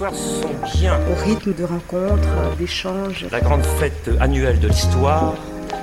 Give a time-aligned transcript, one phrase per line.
[0.00, 3.26] histoires sont bien Au rythme de rencontres, d'échanges.
[3.30, 5.34] la grande fête annuelle de l'histoire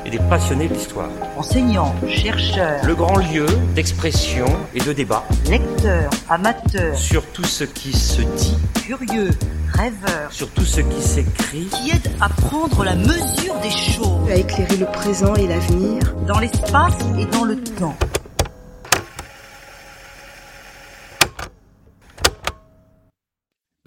[0.05, 1.09] et des passionnés de l'histoire.
[1.37, 3.45] enseignants, chercheurs, Le grand lieu
[3.75, 9.29] d'expression et de débat lecteurs, amateurs, sur tout ce qui se dit, curieux,
[9.73, 14.35] rêveurs, sur tout ce qui s'écrit, qui aident à prendre la mesure des choses à
[14.35, 16.01] éclairer le présent et l'avenir.
[16.27, 17.95] dans l'espace et dans le temps.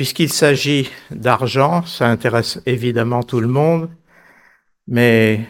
[0.01, 3.91] Puisqu'il s'agit d'argent, ça intéresse évidemment tout le monde,
[4.89, 5.41] mais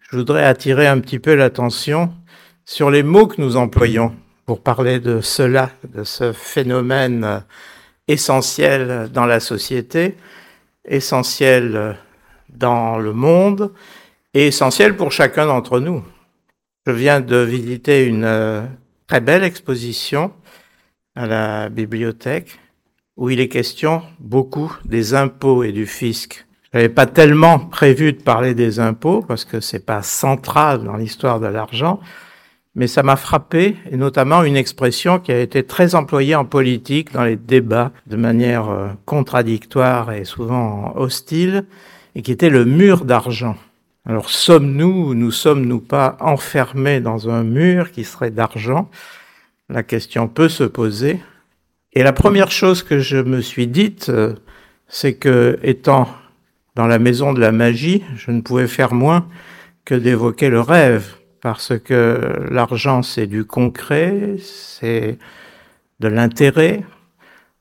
[0.00, 2.12] je voudrais attirer un petit peu l'attention
[2.66, 4.14] sur les mots que nous employons
[4.44, 7.42] pour parler de cela, de ce phénomène
[8.06, 10.18] essentiel dans la société,
[10.84, 11.96] essentiel
[12.50, 13.72] dans le monde
[14.34, 16.04] et essentiel pour chacun d'entre nous.
[16.86, 18.60] Je viens de visiter une euh,
[19.06, 20.34] très belle exposition
[21.14, 22.58] à la bibliothèque
[23.16, 26.46] où il est question beaucoup des impôts et du fisc.
[26.72, 30.96] Je n'avais pas tellement prévu de parler des impôts parce que c'est pas central dans
[30.96, 32.00] l'histoire de l'argent,
[32.74, 37.12] mais ça m'a frappé et notamment une expression qui a été très employée en politique
[37.12, 41.64] dans les débats de manière euh, contradictoire et souvent hostile
[42.14, 43.56] et qui était le mur d'argent.
[44.04, 48.90] Alors sommes-nous ou nous sommes-nous pas enfermés dans un mur qui serait d'argent?
[49.68, 51.18] La question peut se poser.
[51.96, 54.34] Et la première chose que je me suis dite, euh,
[54.86, 56.06] c'est que, étant
[56.74, 59.26] dans la maison de la magie, je ne pouvais faire moins
[59.86, 65.16] que d'évoquer le rêve, parce que l'argent, c'est du concret, c'est
[66.00, 66.84] de l'intérêt,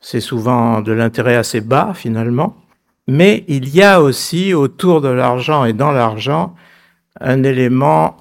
[0.02, 2.58] c'est souvent de l'intérêt assez bas finalement,
[3.08, 6.56] mais il y a aussi autour de l'argent et dans l'argent
[7.22, 8.18] un élément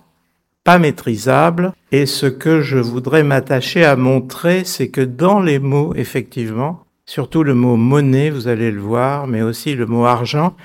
[0.65, 1.73] pas maîtrisable.
[1.93, 7.45] Et ce que je voudrais m'attacher à montrer, c'est que dans les mots, effectivement, surtout
[7.45, 10.57] le mot monnaie, vous allez le voir, mais aussi le mot argent,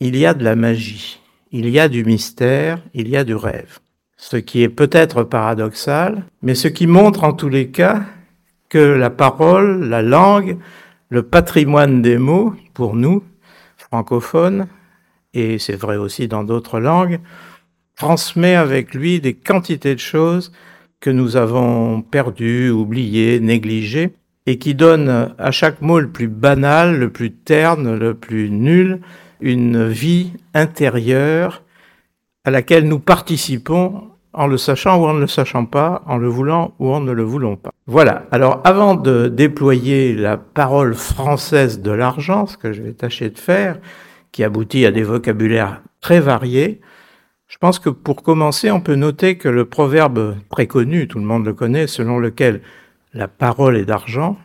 [0.00, 3.34] il y a de la magie, il y a du mystère, il y a du
[3.34, 3.80] rêve.
[4.16, 8.02] Ce qui est peut-être paradoxal, mais ce qui montre en tous les cas
[8.68, 10.56] que la parole, la langue,
[11.10, 13.22] le patrimoine des mots, pour nous,
[13.76, 14.66] francophones,
[15.34, 17.20] et c'est vrai aussi dans d'autres langues,
[17.96, 20.52] transmet avec lui des quantités de choses
[21.00, 24.14] que nous avons perdues, oubliées, négligées,
[24.46, 29.00] et qui donnent à chaque mot le plus banal, le plus terne, le plus nul,
[29.40, 31.62] une vie intérieure
[32.44, 34.04] à laquelle nous participons
[34.34, 37.12] en le sachant ou en ne le sachant pas, en le voulant ou en ne
[37.12, 37.70] le voulons pas.
[37.86, 38.24] Voilà.
[38.32, 43.38] Alors, avant de déployer la parole française de l'argent, ce que je vais tâcher de
[43.38, 43.78] faire,
[44.32, 46.80] qui aboutit à des vocabulaires très variés,
[47.46, 51.24] je pense que pour commencer, on peut noter que le proverbe très connu, tout le
[51.24, 52.62] monde le connaît, selon lequel
[53.12, 54.36] la parole est d'argent,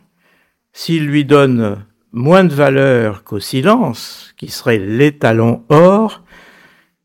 [0.74, 6.24] s'il lui donne moins de valeur qu'au silence, qui serait l'étalon or,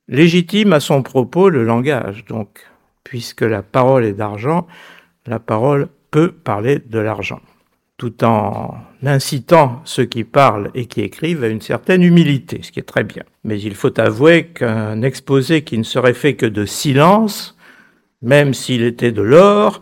[0.08, 2.24] légitime à son propos le langage.
[2.26, 2.66] Donc,
[3.02, 4.66] puisque la parole est d'argent,
[5.26, 7.40] la parole peut parler de l'argent,
[7.96, 8.74] tout en
[9.04, 13.04] incitant ceux qui parlent et qui écrivent à une certaine humilité, ce qui est très
[13.04, 13.22] bien.
[13.44, 17.56] Mais il faut avouer qu'un exposé qui ne serait fait que de silence,
[18.22, 19.80] même s'il était de l'or,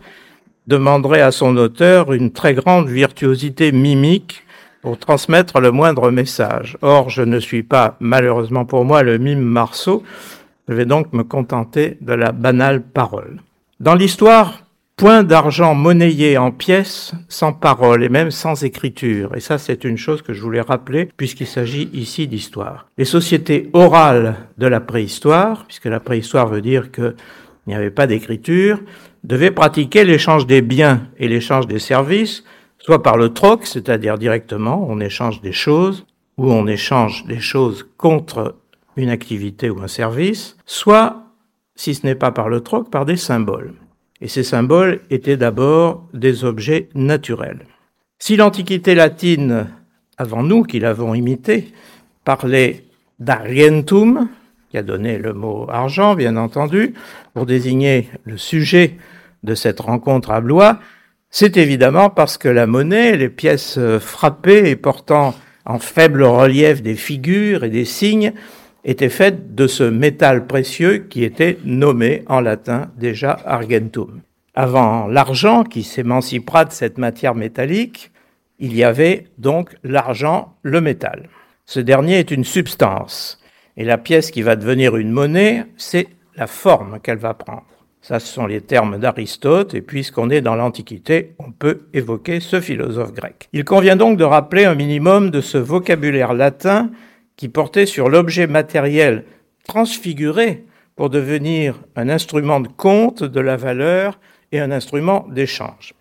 [0.67, 4.43] demanderait à son auteur une très grande virtuosité mimique
[4.81, 6.77] pour transmettre le moindre message.
[6.81, 10.03] Or, je ne suis pas, malheureusement pour moi, le mime Marceau,
[10.67, 13.41] je vais donc me contenter de la banale parole.
[13.79, 14.63] Dans l'histoire,
[14.95, 19.35] point d'argent monnayé en pièces sans parole et même sans écriture.
[19.35, 22.87] Et ça, c'est une chose que je voulais rappeler puisqu'il s'agit ici d'histoire.
[22.97, 27.15] Les sociétés orales de la préhistoire, puisque la préhistoire veut dire qu'il
[27.67, 28.79] n'y avait pas d'écriture,
[29.23, 32.43] devaient pratiquer l'échange des biens et l'échange des services,
[32.77, 36.05] soit par le troc, c'est-à-dire directement, on échange des choses,
[36.37, 38.55] ou on échange des choses contre
[38.97, 41.23] une activité ou un service, soit,
[41.75, 43.73] si ce n'est pas par le troc, par des symboles.
[44.23, 47.65] Et ces symboles étaient d'abord des objets naturels.
[48.19, 49.67] Si l'Antiquité latine,
[50.17, 51.73] avant nous qui l'avons imité,
[52.23, 52.85] parlait
[53.19, 54.29] d'argentum,
[54.71, 56.93] qui a donné le mot argent, bien entendu,
[57.33, 58.95] pour désigner le sujet
[59.43, 60.79] de cette rencontre à Blois,
[61.29, 65.35] c'est évidemment parce que la monnaie, les pièces frappées et portant
[65.65, 68.31] en faible relief des figures et des signes,
[68.85, 74.21] était faite de ce métal précieux qui était nommé en latin déjà argentum.
[74.55, 78.11] Avant l'argent qui s'émancipera de cette matière métallique,
[78.59, 81.29] il y avait donc l'argent, le métal.
[81.65, 83.39] Ce dernier est une substance,
[83.77, 87.65] et la pièce qui va devenir une monnaie, c'est la forme qu'elle va prendre.
[88.01, 92.59] Ça, ce sont les termes d'Aristote, et puisqu'on est dans l'Antiquité, on peut évoquer ce
[92.59, 93.47] philosophe grec.
[93.53, 96.91] Il convient donc de rappeler un minimum de ce vocabulaire latin
[97.35, 99.25] qui portait sur l'objet matériel
[99.65, 100.65] transfiguré
[100.95, 104.19] pour devenir un instrument de compte de la valeur
[104.51, 105.93] et un instrument d'échange.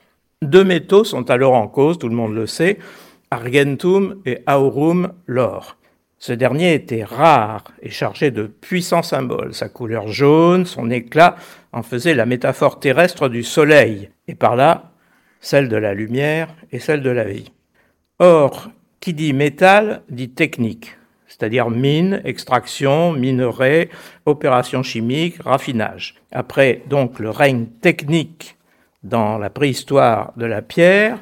[0.43, 2.79] Deux métaux sont alors en cause, tout le monde le sait,
[3.31, 5.79] argentum et aurum, l'or.
[6.19, 9.55] Ce dernier était rare et chargé de puissants symboles.
[9.55, 11.37] Sa couleur jaune, son éclat
[11.73, 14.93] en faisait la métaphore terrestre du soleil, et par là
[15.40, 17.50] celle de la lumière et celle de la vie.
[18.20, 18.70] Or,
[19.00, 20.96] qui dit métal dit technique,
[21.42, 23.90] c'est-à-dire mine, extraction, minerai,
[24.26, 26.14] opération chimique, raffinage.
[26.30, 28.56] Après donc le règne technique
[29.02, 31.18] dans la préhistoire de la pierre,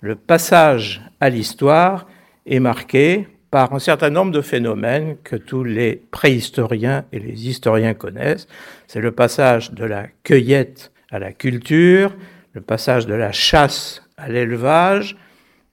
[0.00, 2.08] le passage à l'histoire
[2.46, 7.94] est marqué par un certain nombre de phénomènes que tous les préhistoriens et les historiens
[7.94, 8.48] connaissent.
[8.88, 12.16] C'est le passage de la cueillette à la culture,
[12.54, 15.16] le passage de la chasse à l'élevage,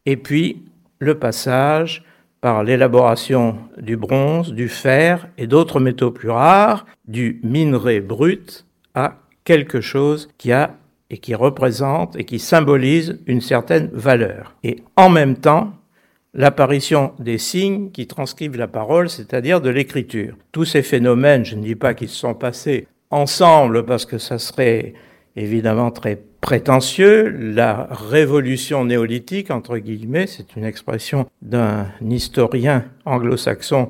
[0.06, 0.66] et puis
[1.00, 2.04] le passage
[2.42, 9.16] par l'élaboration du bronze, du fer et d'autres métaux plus rares, du minerai brut à
[9.44, 10.76] quelque chose qui a
[11.10, 14.56] et qui représente et qui symbolise une certaine valeur.
[14.64, 15.74] Et en même temps,
[16.34, 20.36] l'apparition des signes qui transcrivent la parole, c'est-à-dire de l'écriture.
[20.52, 24.38] Tous ces phénomènes, je ne dis pas qu'ils se sont passés ensemble parce que ça
[24.38, 24.94] serait
[25.36, 27.30] évidemment très prétentieux.
[27.30, 33.90] La révolution néolithique, entre guillemets, c'est une expression d'un historien anglo-saxon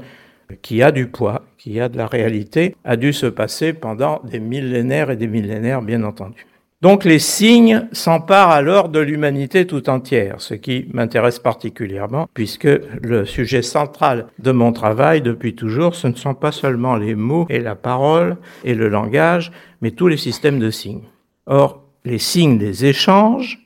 [0.62, 4.40] qui a du poids, qui a de la réalité, a dû se passer pendant des
[4.40, 6.46] millénaires et des millénaires, bien entendu.
[6.82, 12.70] Donc les signes s'emparent alors de l'humanité tout entière, ce qui m'intéresse particulièrement, puisque
[13.02, 17.48] le sujet central de mon travail depuis toujours, ce ne sont pas seulement les mots
[17.50, 19.52] et la parole et le langage,
[19.82, 21.06] mais tous les systèmes de signes.
[21.48, 23.60] Or, les signes des échanges,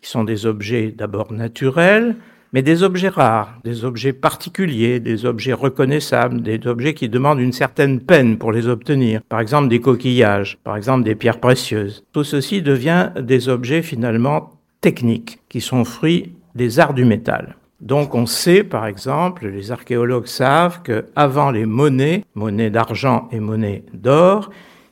[0.00, 2.16] qui sont des objets d'abord naturels,
[2.52, 7.52] mais des objets rares, des objets particuliers, des objets reconnaissables, des objets qui demandent une
[7.52, 9.22] certaine peine pour les obtenir.
[9.28, 12.04] Par exemple, des coquillages, par exemple, des pierres précieuses.
[12.12, 14.50] Tout ceci devient des objets finalement
[14.80, 17.56] techniques, qui sont fruits des arts du métal.
[17.80, 23.40] Donc on sait, par exemple, les archéologues savent que avant les monnaies, monnaies d'argent et
[23.40, 24.50] monnaies d'or,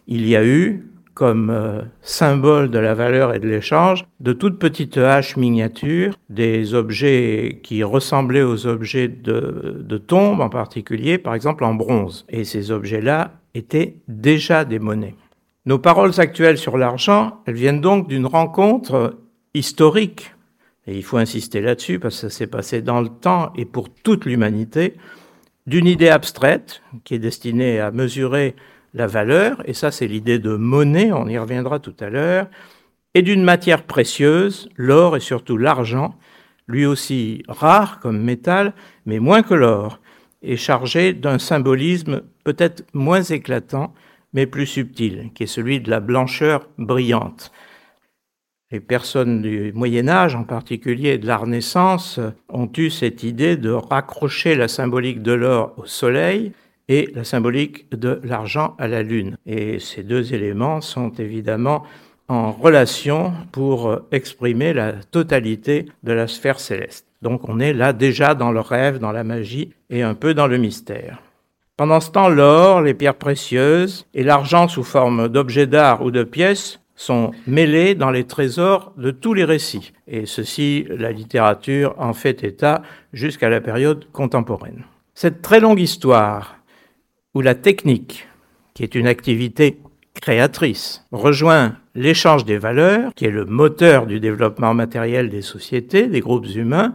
[0.09, 0.90] il y a eu
[1.21, 6.73] comme euh, symbole de la valeur et de l'échange de toutes petites haches miniatures, des
[6.73, 12.25] objets qui ressemblaient aux objets de, de tombes en particulier, par exemple en bronze.
[12.31, 15.15] Et ces objets-là étaient déjà des monnaies.
[15.67, 19.19] Nos paroles actuelles sur l'argent, elles viennent donc d'une rencontre
[19.53, 20.33] historique,
[20.87, 23.91] et il faut insister là-dessus parce que ça s'est passé dans le temps et pour
[23.93, 24.95] toute l'humanité,
[25.67, 28.57] d'une idée abstraite qui est destinée à mesurer
[28.95, 32.49] la valeur, et ça c'est l'idée de monnaie, on y reviendra tout à l'heure,
[33.15, 36.15] et d'une matière précieuse, l'or et surtout l'argent,
[36.69, 38.75] lui aussi rare comme métal,
[39.07, 40.01] mais moins que l'or,
[40.43, 43.93] et chargé d'un symbolisme peut-être moins éclatant,
[44.33, 47.53] mais plus subtil, qui est celui de la blancheur brillante.
[48.71, 53.71] Les personnes du Moyen Âge, en particulier de la Renaissance, ont eu cette idée de
[53.71, 56.53] raccrocher la symbolique de l'or au soleil
[56.91, 59.39] et la symbolique de l'argent à la lune.
[59.47, 61.85] Et ces deux éléments sont évidemment
[62.29, 67.07] en relation pour exprimer la totalité de la sphère céleste.
[67.23, 70.49] Donc on est là déjà dans le rêve, dans la magie et un peu dans
[70.49, 71.23] le mystère.
[71.77, 76.25] Pendant ce temps, l'or, les pierres précieuses et l'argent sous forme d'objets d'art ou de
[76.25, 79.93] pièces sont mêlés dans les trésors de tous les récits.
[80.09, 84.85] Et ceci, la littérature en fait état jusqu'à la période contemporaine.
[85.15, 86.60] Cette très longue histoire
[87.35, 88.29] où la technique,
[88.75, 89.79] qui est une activité
[90.15, 96.21] créatrice, rejoint l'échange des valeurs, qui est le moteur du développement matériel des sociétés, des
[96.21, 96.95] groupes humains,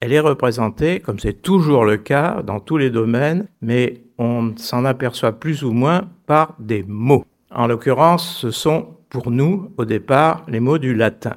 [0.00, 4.84] elle est représentée, comme c'est toujours le cas dans tous les domaines, mais on s'en
[4.84, 7.24] aperçoit plus ou moins par des mots.
[7.50, 11.36] En l'occurrence, ce sont pour nous, au départ, les mots du latin.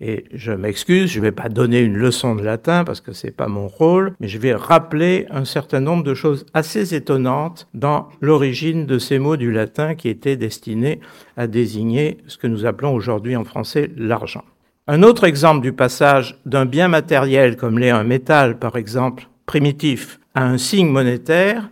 [0.00, 3.36] Et je m'excuse, je ne vais pas donner une leçon de latin parce que c'est
[3.36, 8.08] pas mon rôle, mais je vais rappeler un certain nombre de choses assez étonnantes dans
[8.22, 11.00] l'origine de ces mots du latin qui étaient destinés
[11.36, 14.44] à désigner ce que nous appelons aujourd'hui en français l'argent.
[14.86, 20.18] Un autre exemple du passage d'un bien matériel comme l'est un métal, par exemple, primitif,
[20.34, 21.68] à un signe monétaire,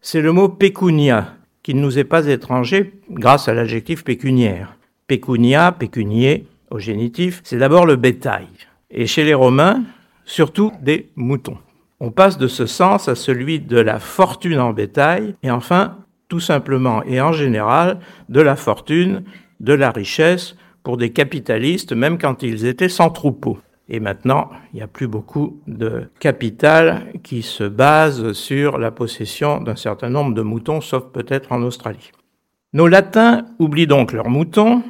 [0.00, 4.76] c'est le mot pecunia, qui ne nous est pas étranger grâce à l'adjectif pécuniaire.
[5.06, 8.48] Pecunia, pécunier, au génitif, c'est d'abord le bétail.
[8.90, 9.82] Et chez les Romains,
[10.24, 11.58] surtout des moutons.
[12.00, 15.98] On passe de ce sens à celui de la fortune en bétail, et enfin,
[16.28, 19.22] tout simplement et en général, de la fortune
[19.60, 23.58] de la richesse pour des capitalistes, même quand ils étaient sans troupeau.
[23.88, 29.60] Et maintenant, il n'y a plus beaucoup de capital qui se base sur la possession
[29.60, 32.10] d'un certain nombre de moutons, sauf peut-être en Australie.
[32.72, 34.82] Nos latins oublient donc leurs moutons,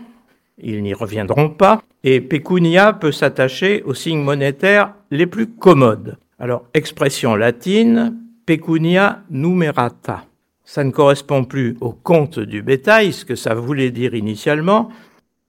[0.62, 6.16] ils n'y reviendront pas, et pecunia peut s'attacher aux signes monétaires les plus commodes.
[6.38, 8.16] Alors, expression latine,
[8.46, 10.24] pecunia numerata.
[10.64, 14.88] Ça ne correspond plus au compte du bétail, ce que ça voulait dire initialement,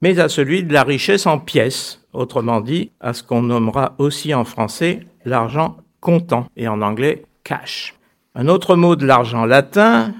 [0.02, 4.34] mais à celui de la richesse en pièces, autrement dit à ce qu'on nommera aussi
[4.34, 7.94] en français l'argent comptant et en anglais cash.
[8.34, 10.12] Un autre mot de l'argent latin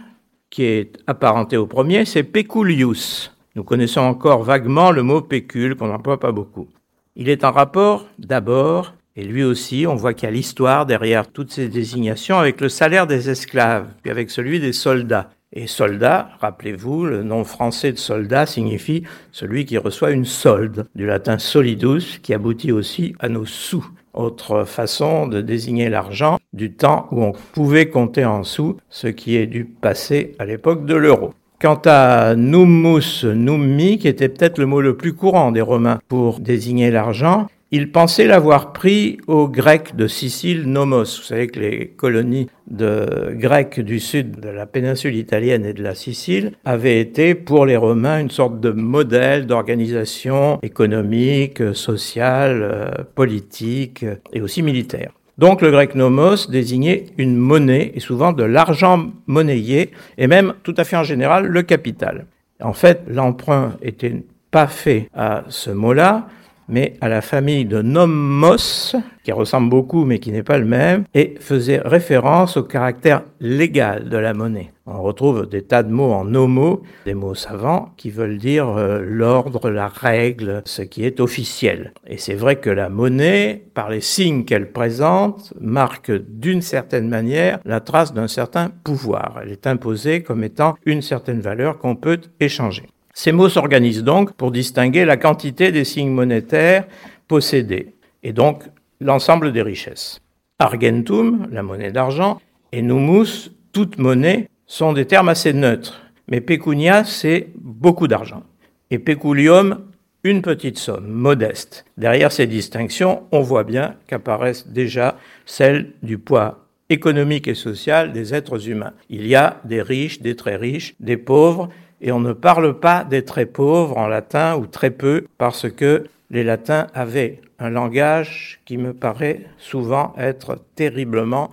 [0.50, 3.33] qui est apparenté au premier, c'est peculius.
[3.56, 6.66] Nous connaissons encore vaguement le mot pécule qu'on n'emploie pas beaucoup.
[7.14, 11.30] Il est en rapport d'abord, et lui aussi, on voit qu'il y a l'histoire derrière
[11.30, 15.30] toutes ces désignations avec le salaire des esclaves, puis avec celui des soldats.
[15.52, 21.06] Et soldat, rappelez-vous, le nom français de soldat signifie celui qui reçoit une solde, du
[21.06, 27.06] latin solidus, qui aboutit aussi à nos sous autre façon de désigner l'argent du temps
[27.12, 31.34] où on pouvait compter en sous, ce qui est du passé à l'époque de l'euro.
[31.64, 36.40] Quant à nummus nummi, qui était peut-être le mot le plus courant des Romains pour
[36.40, 41.04] désigner l'argent, il pensait l'avoir pris aux Grecs de Sicile nomos.
[41.04, 45.82] Vous savez que les colonies de Grecs du sud de la péninsule italienne et de
[45.82, 52.90] la Sicile avaient été pour les Romains une sorte de modèle d'organisation économique, sociale, euh,
[53.14, 54.04] politique
[54.34, 55.12] et aussi militaire.
[55.38, 60.74] Donc le grec nomos désignait une monnaie et souvent de l'argent monnayé et même tout
[60.76, 62.26] à fait en général le capital.
[62.62, 66.28] En fait, l'emprunt était pas fait à ce mot-là,
[66.68, 71.04] mais à la famille de nomos, qui ressemble beaucoup mais qui n'est pas le même,
[71.14, 74.70] et faisait référence au caractère légal de la monnaie.
[74.86, 79.02] On retrouve des tas de mots en nomo, des mots savants, qui veulent dire euh,
[79.02, 81.94] l'ordre, la règle, ce qui est officiel.
[82.06, 87.60] Et c'est vrai que la monnaie, par les signes qu'elle présente, marque d'une certaine manière
[87.64, 89.40] la trace d'un certain pouvoir.
[89.42, 92.84] Elle est imposée comme étant une certaine valeur qu'on peut échanger.
[93.14, 96.84] Ces mots s'organisent donc pour distinguer la quantité des signes monétaires
[97.28, 97.94] possédés,
[98.24, 98.64] et donc
[99.00, 100.20] l'ensemble des richesses.
[100.58, 102.40] Argentum, la monnaie d'argent,
[102.72, 108.42] et numus, toute monnaie, sont des termes assez neutres, mais pecunia, c'est beaucoup d'argent.
[108.90, 109.84] Et peculium,
[110.24, 111.84] une petite somme, modeste.
[111.96, 118.34] Derrière ces distinctions, on voit bien qu'apparaissent déjà celles du poids économique et social des
[118.34, 118.92] êtres humains.
[119.08, 121.68] Il y a des riches, des très riches, des pauvres,
[122.04, 126.04] et on ne parle pas des très pauvres en latin ou très peu parce que
[126.30, 131.50] les latins avaient un langage qui me paraît souvent être terriblement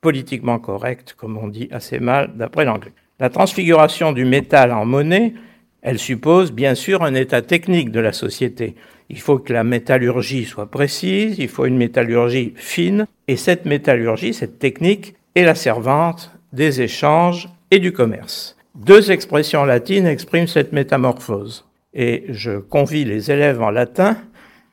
[0.00, 2.92] politiquement correct, comme on dit assez mal d'après l'anglais.
[3.20, 5.34] La transfiguration du métal en monnaie,
[5.82, 8.74] elle suppose bien sûr un état technique de la société.
[9.08, 14.34] Il faut que la métallurgie soit précise, il faut une métallurgie fine, et cette métallurgie,
[14.34, 18.56] cette technique, est la servante des échanges et du commerce.
[18.74, 21.66] Deux expressions latines expriment cette métamorphose.
[21.92, 24.16] Et je convie les élèves en latin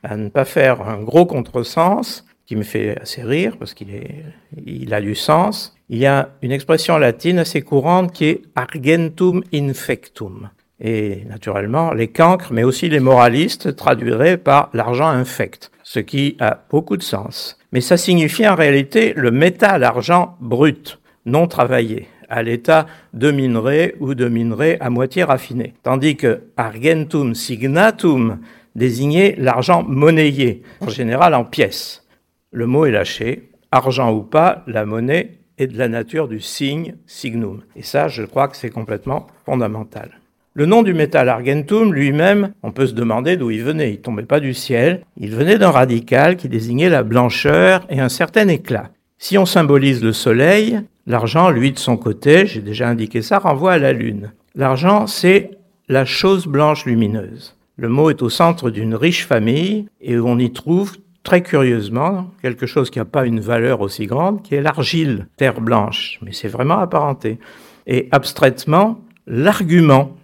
[0.02, 4.24] à ne pas faire un gros contresens qui me fait assez rire parce qu'il est,
[4.64, 5.76] il a du sens.
[5.90, 10.48] Il y a une expression latine assez courante qui est argentum infectum.
[10.80, 16.64] Et naturellement, les cancres, mais aussi les moralistes traduiraient par l'argent infect, ce qui a
[16.70, 17.58] beaucoup de sens.
[17.70, 23.96] Mais ça signifie en réalité le métal argent brut, non travaillé à l'état de minerai
[24.00, 25.74] ou de minerai à moitié raffiné.
[25.82, 28.38] Tandis que argentum signatum
[28.74, 32.06] désignait l'argent monnayé, en général en pièces.
[32.52, 33.50] Le mot est lâché.
[33.72, 37.62] Argent ou pas, la monnaie est de la nature du signe signum.
[37.76, 40.20] Et ça, je crois que c'est complètement fondamental.
[40.54, 43.92] Le nom du métal argentum lui-même, on peut se demander d'où il venait.
[43.92, 45.02] Il tombait pas du ciel.
[45.16, 48.90] Il venait d'un radical qui désignait la blancheur et un certain éclat.
[49.22, 53.72] Si on symbolise le soleil, l'argent, lui, de son côté, j'ai déjà indiqué ça, renvoie
[53.72, 54.32] à la lune.
[54.54, 55.50] L'argent, c'est
[55.88, 57.54] la chose blanche lumineuse.
[57.76, 62.64] Le mot est au centre d'une riche famille et on y trouve très curieusement quelque
[62.64, 66.48] chose qui n'a pas une valeur aussi grande, qui est l'argile, terre blanche, mais c'est
[66.48, 67.38] vraiment apparenté.
[67.86, 70.16] Et abstraitement, l'argument,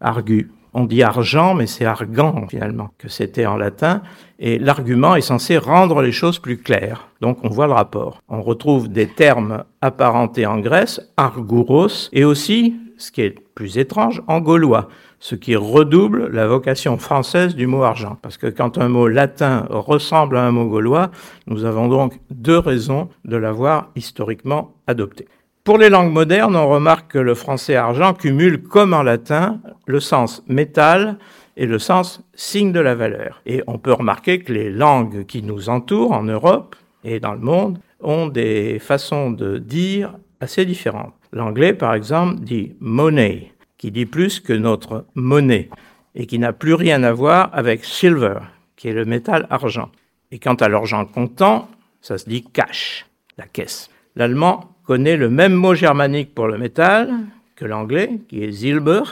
[0.00, 0.48] argu,
[0.78, 4.02] on dit argent, mais c'est argant finalement, que c'était en latin.
[4.38, 7.08] Et l'argument est censé rendre les choses plus claires.
[7.20, 8.22] Donc on voit le rapport.
[8.28, 14.22] On retrouve des termes apparentés en Grèce, arguros, et aussi, ce qui est plus étrange,
[14.28, 18.16] en gaulois, ce qui redouble la vocation française du mot argent.
[18.22, 21.10] Parce que quand un mot latin ressemble à un mot gaulois,
[21.48, 25.26] nous avons donc deux raisons de l'avoir historiquement adopté.
[25.64, 30.00] Pour les langues modernes, on remarque que le français argent cumule, comme en latin, le
[30.00, 31.18] sens métal
[31.56, 33.42] et le sens signe de la valeur.
[33.44, 37.40] Et on peut remarquer que les langues qui nous entourent en Europe et dans le
[37.40, 41.14] monde ont des façons de dire assez différentes.
[41.32, 45.68] L'anglais, par exemple, dit money, qui dit plus que notre monnaie,
[46.14, 48.38] et qui n'a plus rien à voir avec silver,
[48.76, 49.90] qui est le métal argent.
[50.30, 51.68] Et quant à l'argent comptant,
[52.00, 53.90] ça se dit cash, la caisse.
[54.16, 57.10] L'allemand connaît le même mot germanique pour le métal
[57.56, 59.02] que l'anglais, qui est silber,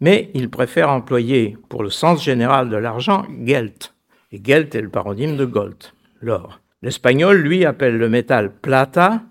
[0.00, 3.74] mais il préfère employer pour le sens général de l'argent Geld.
[4.32, 5.76] Et Geld est le paronyme de Gold,
[6.22, 6.60] l'or.
[6.80, 9.24] L'espagnol, lui, appelle le métal plata,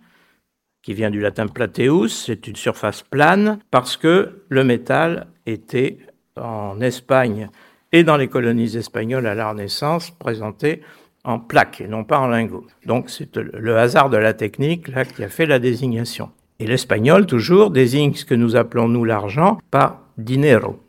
[0.83, 5.97] qui vient du latin plateus, c'est une surface plane, parce que le métal était
[6.35, 7.49] en Espagne
[7.91, 10.83] et dans les colonies espagnoles à la Renaissance présenté
[11.25, 12.65] en plaques et non pas en lingots.
[12.85, 16.29] Donc c'est le hasard de la technique là qui a fait la désignation.
[16.59, 20.79] Et l'espagnol toujours désigne ce que nous appelons nous l'argent par dinero,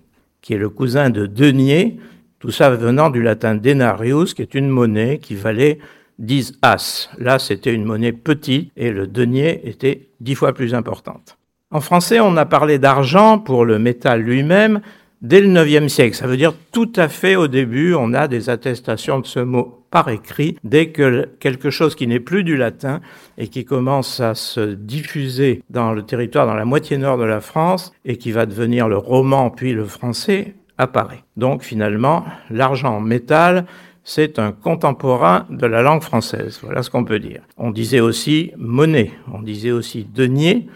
[0.40, 1.98] qui est le cousin de denier,
[2.38, 5.78] tout ça venant du latin denarius, qui est une monnaie qui valait
[6.18, 7.10] 10 as.
[7.18, 11.36] Là, c'était une monnaie petite et le denier était dix fois plus importante.
[11.72, 14.80] En français, on a parlé d'argent pour le métal lui-même
[15.20, 16.14] dès le IXe siècle.
[16.14, 19.85] Ça veut dire tout à fait au début, on a des attestations de ce mot
[19.90, 23.00] par écrit, dès que quelque chose qui n'est plus du latin
[23.38, 27.40] et qui commence à se diffuser dans le territoire, dans la moitié nord de la
[27.40, 31.24] France, et qui va devenir le roman puis le français, apparaît.
[31.36, 33.66] Donc finalement, l'argent en métal,
[34.04, 36.60] c'est un contemporain de la langue française.
[36.62, 37.42] Voilà ce qu'on peut dire.
[37.56, 40.68] On disait aussi monnaie, on disait aussi denier,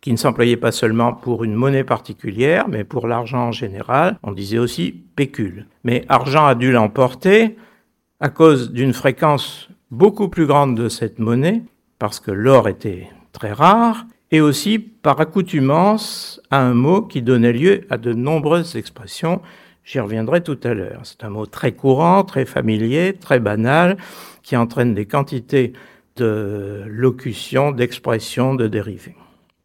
[0.00, 4.16] qui ne s'employait pas seulement pour une monnaie particulière, mais pour l'argent en général.
[4.22, 5.66] On disait aussi pécule.
[5.84, 7.56] Mais argent a dû l'emporter
[8.20, 11.62] à cause d'une fréquence beaucoup plus grande de cette monnaie,
[11.98, 17.52] parce que l'or était très rare, et aussi par accoutumance à un mot qui donnait
[17.52, 19.40] lieu à de nombreuses expressions.
[19.84, 21.00] J'y reviendrai tout à l'heure.
[21.04, 23.96] C'est un mot très courant, très familier, très banal,
[24.42, 25.72] qui entraîne des quantités
[26.16, 29.14] de locutions, d'expressions, de dérivés.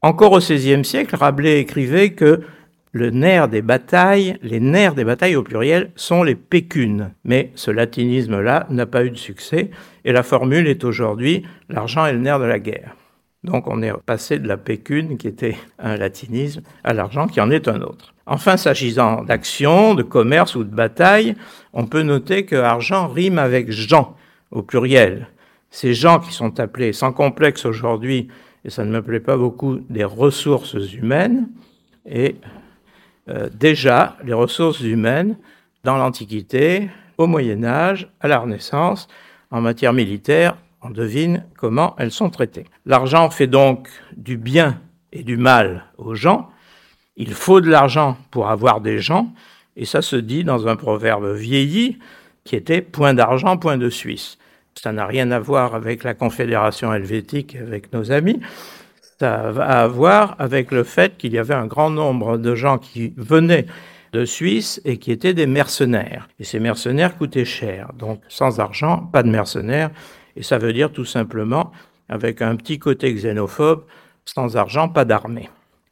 [0.02, 2.42] Encore au XVIe siècle, Rabelais écrivait que
[2.94, 7.12] le nerf des batailles, les nerfs des batailles au pluriel, sont les pécunes.
[7.26, 9.72] Mais ce latinisme-là n'a pas eu de succès,
[10.06, 12.96] et la formule est aujourd'hui l'argent est le nerf de la guerre.
[13.44, 17.52] Donc on est passé de la pécune, qui était un latinisme, à l'argent, qui en
[17.52, 18.14] est un autre.
[18.26, 21.36] Enfin, s'agissant d'action, de commerce ou de bataille,
[21.74, 24.16] on peut noter que argent rime avec gens
[24.52, 25.28] au pluriel.
[25.72, 28.30] Ces gens qui sont appelés sans complexe aujourd'hui
[28.66, 31.50] et ça ne me plaît pas beaucoup, des ressources humaines.
[32.06, 32.36] Et
[33.30, 35.38] euh, déjà, les ressources humaines,
[35.84, 39.08] dans l'Antiquité, au Moyen Âge, à la Renaissance,
[39.52, 42.66] en matière militaire, on devine comment elles sont traitées.
[42.86, 44.82] L'argent fait donc du bien
[45.12, 46.50] et du mal aux gens.
[47.16, 49.32] Il faut de l'argent pour avoir des gens,
[49.76, 52.00] et ça se dit dans un proverbe vieilli
[52.44, 54.38] qui était point d'argent, point de Suisse.
[54.76, 58.40] Ça n'a rien à voir avec la Confédération helvétique, avec nos amis.
[59.24, 63.66] À voir avec le fait qu'il y avait un grand nombre de gens qui venaient
[64.12, 66.30] de Suisse et qui étaient des mercenaires.
[66.40, 67.92] Et ces mercenaires coûtaient cher.
[67.98, 69.90] Donc sans argent, pas de mercenaires.
[70.36, 71.72] Et ça veut dire tout simplement,
[72.10, 73.86] avec un petit côté xénophobe,
[74.26, 75.50] sans argent, pas d'armée.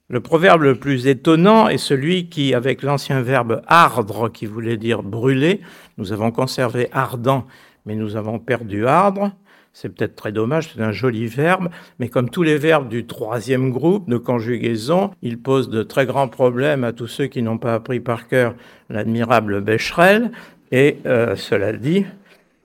[0.08, 5.04] Le proverbe le plus étonnant est celui qui, avec l'ancien verbe ardre, qui voulait dire
[5.04, 5.62] brûler,
[5.98, 7.46] nous avons conservé ardent
[7.86, 9.32] mais nous avons perdu ardre.
[9.74, 13.72] C'est peut-être très dommage, c'est un joli verbe, mais comme tous les verbes du troisième
[13.72, 17.74] groupe de conjugaison, il pose de très grands problèmes à tous ceux qui n'ont pas
[17.74, 18.54] appris par cœur
[18.90, 20.32] l'admirable Becherel,
[20.72, 22.06] et euh, cela dit,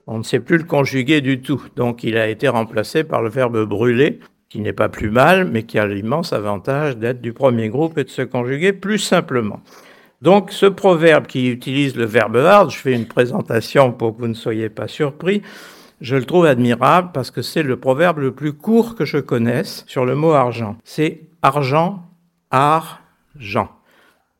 [0.05, 1.61] on ne sait plus le conjuguer du tout.
[1.75, 5.63] Donc il a été remplacé par le verbe brûler, qui n'est pas plus mal, mais
[5.63, 9.61] qui a l'immense avantage d'être du premier groupe et de se conjuguer plus simplement.
[10.21, 14.27] Donc ce proverbe qui utilise le verbe hard, je fais une présentation pour que vous
[14.27, 15.41] ne soyez pas surpris,
[16.01, 19.83] je le trouve admirable parce que c'est le proverbe le plus court que je connaisse
[19.87, 20.77] sur le mot argent.
[20.83, 22.03] C'est argent,
[22.51, 23.69] argent,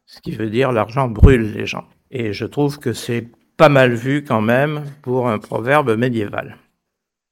[0.05, 1.85] ce qui veut dire l'argent brûle les gens.
[2.11, 6.57] Et je trouve que c'est pas mal vu quand même pour un proverbe médiéval.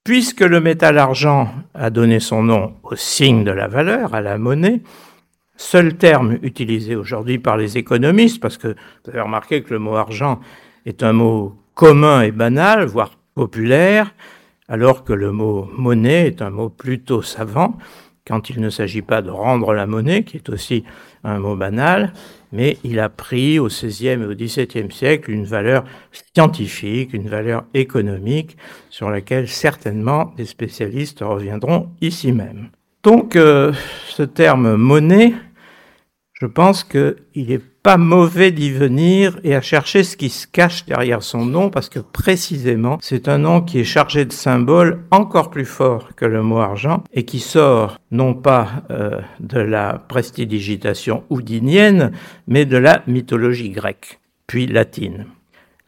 [0.04, 4.38] Puisque le métal argent a donné son nom au signe de la valeur, à la
[4.38, 4.82] monnaie,
[5.56, 9.96] seul terme utilisé aujourd'hui par les économistes, parce que vous avez remarqué que le mot
[9.96, 10.40] argent
[10.86, 14.14] est un mot commun et banal, voire populaire,
[14.68, 17.78] alors que le mot monnaie est un mot plutôt savant,
[18.26, 20.84] quand il ne s'agit pas de rendre la monnaie, qui est aussi
[21.24, 22.14] un mot banal,
[22.52, 25.84] mais il a pris au XVIe et au XVIIe siècle une valeur
[26.34, 28.58] scientifique, une valeur économique,
[28.90, 32.70] sur laquelle certainement des spécialistes reviendront ici même.
[33.04, 33.72] Donc, euh,
[34.08, 35.34] ce terme monnaie,
[36.34, 40.88] je pense qu'il n'est pas mauvais d'y venir et à chercher ce qui se cache
[40.88, 45.52] derrière son nom, parce que précisément, c'est un nom qui est chargé de symboles encore
[45.52, 51.26] plus forts que le mot argent et qui sort non pas euh, de la prestidigitation
[51.30, 52.12] houdinienne,
[52.48, 55.28] mais de la mythologie grecque, puis latine.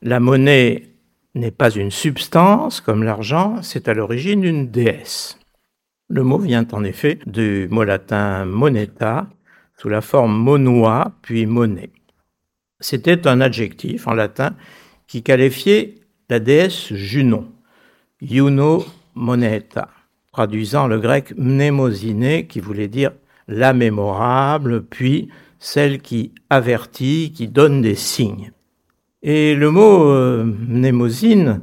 [0.04, 0.90] La monnaie
[1.34, 5.40] n'est pas une substance comme l'argent, c'est à l'origine une déesse.
[6.10, 9.26] Le mot vient en effet du mot latin moneta,
[9.80, 11.92] sous la forme monoa, puis monnaie.
[12.80, 14.56] C'était un adjectif en latin
[15.08, 15.96] qui qualifiait
[16.30, 17.48] la déesse Junon,
[18.22, 18.86] Juno
[19.16, 19.90] moneta,
[20.32, 23.12] traduisant le grec mnémosine, qui voulait dire
[23.48, 28.52] la mémorable, puis celle qui avertit, qui donne des signes.
[29.24, 31.62] Et le mot euh, mnémosine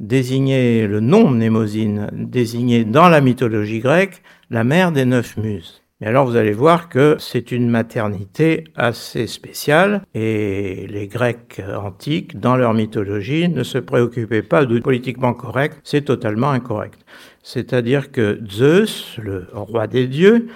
[0.00, 5.82] désignait, le nom mnémosine désignait dans la mythologie grecque la mère des neuf muses.
[6.00, 12.38] Mais alors vous allez voir que c'est une maternité assez spéciale et les Grecs antiques,
[12.38, 17.00] dans leur mythologie, ne se préoccupaient pas de politiquement correct, c'est totalement incorrect.
[17.42, 20.48] C'est-à-dire que Zeus, le roi des dieux,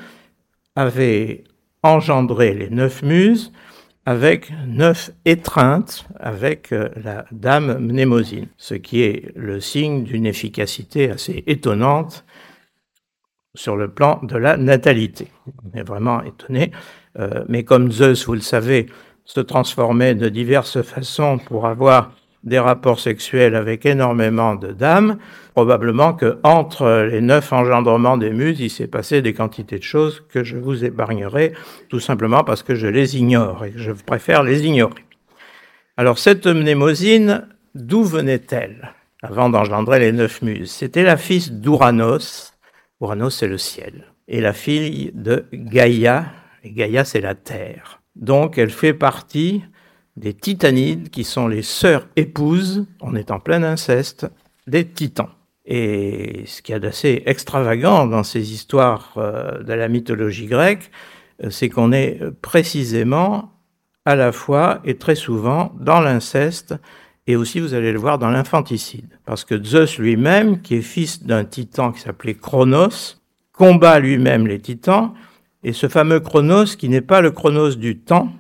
[0.76, 1.44] avait
[1.83, 3.50] engendré les neuf muses
[4.05, 11.11] avec neuf étreintes avec euh, la dame mnémosine, ce qui est le signe d'une efficacité
[11.11, 12.24] assez étonnante
[13.54, 15.28] sur le plan de la natalité.
[15.64, 16.70] On est vraiment étonné.
[17.18, 18.86] Euh, mais comme Zeus, vous le savez,
[19.24, 25.18] se transformait de diverses façons pour avoir des rapports sexuels avec énormément de dames,
[25.54, 30.24] probablement que entre les neuf engendrements des muses, il s'est passé des quantités de choses
[30.30, 31.52] que je vous épargnerai,
[31.90, 35.04] tout simplement parce que je les ignore et que je préfère les ignorer.
[35.96, 40.70] Alors cette mnémosine, d'où venait-elle avant d'engendrer les neuf muses?
[40.70, 42.49] C'était la fille d'Ouranos.
[43.00, 44.04] Ouranos, c'est le ciel.
[44.28, 46.26] Et la fille de Gaïa,
[46.62, 48.02] et Gaïa, c'est la terre.
[48.14, 49.62] Donc elle fait partie
[50.16, 54.26] des titanides qui sont les sœurs épouses, on est en plein inceste,
[54.66, 55.30] des titans.
[55.64, 60.90] Et ce qu'il y a d'assez extravagant dans ces histoires euh, de la mythologie grecque,
[61.42, 63.52] euh, c'est qu'on est précisément
[64.04, 66.74] à la fois et très souvent dans l'inceste
[67.26, 69.09] et aussi, vous allez le voir, dans l'infanticide.
[69.24, 73.16] Parce que Zeus lui-même, qui est fils d'un titan qui s'appelait Chronos,
[73.52, 75.12] combat lui-même les titans,
[75.62, 78.33] et ce fameux Chronos, qui n'est pas le Chronos du temps,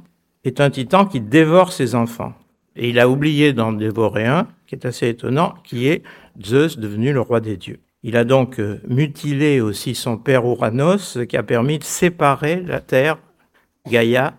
[0.44, 2.32] est un titan qui dévore ses enfants.
[2.76, 6.02] Et il a oublié d'en dévorer un, qui est assez étonnant, qui est
[6.42, 7.80] Zeus devenu le roi des dieux.
[8.02, 12.62] Il a donc euh, mutilé aussi son père Ouranos, ce qui a permis de séparer
[12.62, 13.18] la terre,
[13.86, 14.34] Gaïa,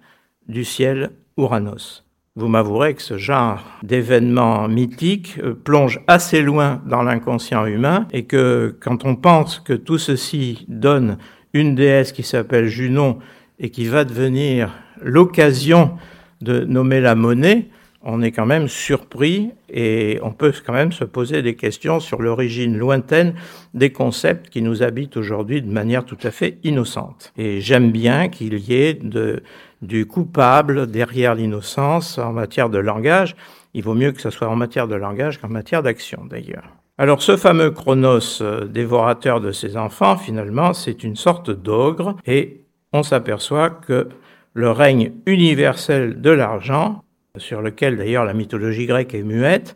[0.47, 2.03] du ciel Ouranos.
[2.37, 8.23] Vous m'avouerez que ce genre d'événement mythique euh, plonge assez loin dans l'inconscient humain et
[8.23, 11.17] que quand on pense que tout ceci donne
[11.51, 13.19] une déesse qui s'appelle Junon
[13.59, 15.91] et qui va devenir l'occasion
[16.39, 17.67] de nommer la monnaie,
[18.01, 22.21] on est quand même surpris et on peut quand même se poser des questions sur
[22.21, 23.33] l'origine lointaine
[23.73, 27.33] des concepts qui nous habitent aujourd'hui de manière tout à fait innocente.
[27.37, 29.43] Et j'aime bien qu'il y ait de,
[29.81, 33.35] du coupable derrière l'innocence en matière de langage.
[33.73, 36.75] Il vaut mieux que ce soit en matière de langage qu'en matière d'action d'ailleurs.
[36.97, 42.65] Alors ce fameux Chronos, euh, dévorateur de ses enfants, finalement, c'est une sorte d'ogre et
[42.93, 44.09] on s'aperçoit que
[44.53, 47.03] le règne universel de l'argent
[47.37, 49.75] sur lequel d'ailleurs la mythologie grecque est muette,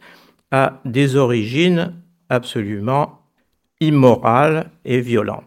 [0.52, 1.94] a des origines
[2.30, 3.22] absolument
[3.80, 5.44] immorales et violentes.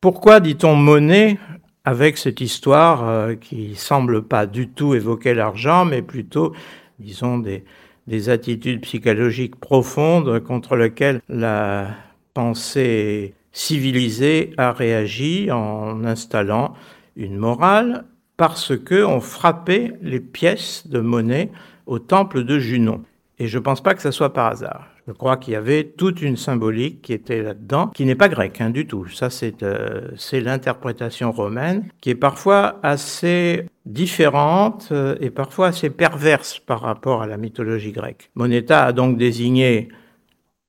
[0.00, 1.38] Pourquoi dit-on monnaie?
[1.84, 6.52] Avec cette histoire euh, qui semble pas du tout évoquer l'argent, mais plutôt,
[6.98, 7.64] disons, des,
[8.06, 11.88] des attitudes psychologiques profondes contre lesquelles la
[12.34, 16.74] pensée civilisée a réagi en installant
[17.16, 18.04] une morale
[18.36, 21.50] parce qu'on frappait les pièces de monnaie
[21.86, 23.02] au temple de Junon.
[23.38, 24.89] Et je ne pense pas que ça soit par hasard.
[25.06, 28.60] Je crois qu'il y avait toute une symbolique qui était là-dedans, qui n'est pas grecque
[28.60, 29.08] hein, du tout.
[29.08, 29.28] Ça,
[29.62, 36.80] euh, c'est l'interprétation romaine, qui est parfois assez différente euh, et parfois assez perverse par
[36.80, 38.30] rapport à la mythologie grecque.
[38.34, 39.88] Moneta a donc désigné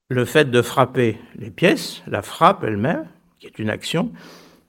[0.09, 3.05] le fait de frapper les pièces, la frappe elle-même,
[3.39, 4.11] qui est une action,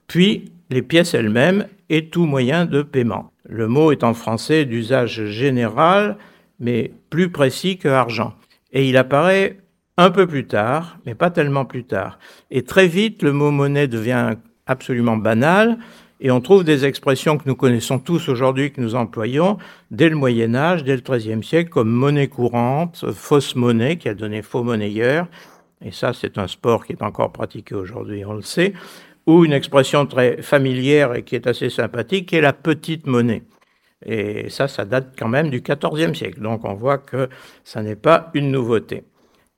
[0.07, 3.33] puis les pièces elles-mêmes et tout moyen de paiement.
[3.49, 6.17] Le mot est en français d'usage général,
[6.61, 8.35] mais plus précis que argent.
[8.73, 9.59] Et il apparaît
[9.97, 12.19] un peu plus tard, mais pas tellement plus tard.
[12.51, 15.79] Et très vite, le mot monnaie devient absolument banal,
[16.21, 19.59] et on trouve des expressions que nous connaissons tous aujourd'hui, que nous employons
[19.91, 24.15] dès le Moyen Âge, dès le XIIIe siècle, comme monnaie courante, fausse monnaie, qui a
[24.15, 25.27] donné faux monnayeur,
[25.85, 28.73] et ça c'est un sport qui est encore pratiqué aujourd'hui, on le sait,
[29.27, 33.43] ou une expression très familière et qui est assez sympathique, qui est la petite monnaie.
[34.07, 36.41] Et ça, ça date quand même du XIVe siècle.
[36.41, 37.29] Donc on voit que
[37.65, 39.05] ça n'est pas une nouveauté.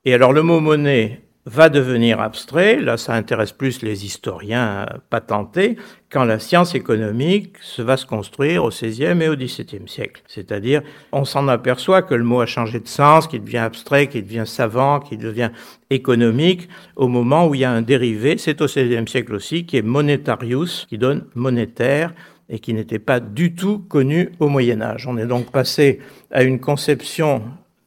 [0.05, 5.77] Et alors le mot monnaie va devenir abstrait, là ça intéresse plus les historiens patentés,
[6.11, 10.23] quand la science économique va se construire au XVIe et au XVIIe siècle.
[10.27, 14.25] C'est-à-dire, on s'en aperçoit que le mot a changé de sens, qu'il devient abstrait, qu'il
[14.25, 15.51] devient savant, qu'il devient
[15.91, 19.77] économique, au moment où il y a un dérivé, c'est au XVIe siècle aussi, qui
[19.77, 22.15] est monetarius, qui donne monétaire,
[22.49, 25.07] et qui n'était pas du tout connu au Moyen Âge.
[25.07, 27.43] On est donc passé à une conception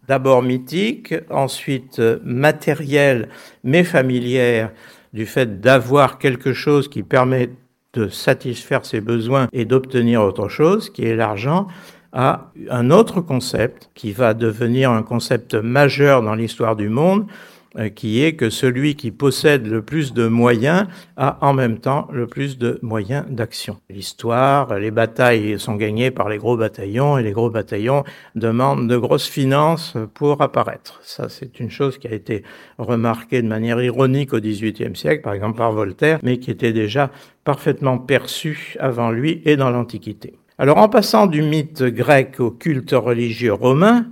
[0.08, 3.30] d'abord mythique, ensuite euh, matérielle
[3.64, 4.72] mais familière
[5.14, 7.50] du fait d'avoir quelque chose qui permet
[7.94, 11.68] de satisfaire ses besoins et d'obtenir autre chose, qui est l'argent,
[12.14, 17.28] à un autre concept qui va devenir un concept majeur dans l'histoire du monde,
[17.96, 22.28] qui est que celui qui possède le plus de moyens a en même temps le
[22.28, 23.78] plus de moyens d'action.
[23.90, 28.04] L'histoire, les batailles sont gagnées par les gros bataillons et les gros bataillons
[28.36, 31.00] demandent de grosses finances pour apparaître.
[31.04, 32.44] Ça, c'est une chose qui a été
[32.78, 37.12] remarquée de manière ironique au XVIIIe siècle, par exemple par Voltaire, mais qui était déjà
[37.44, 40.34] parfaitement perçue avant lui et dans l'Antiquité.
[40.60, 44.08] Alors en passant du mythe grec au culte religieux romain,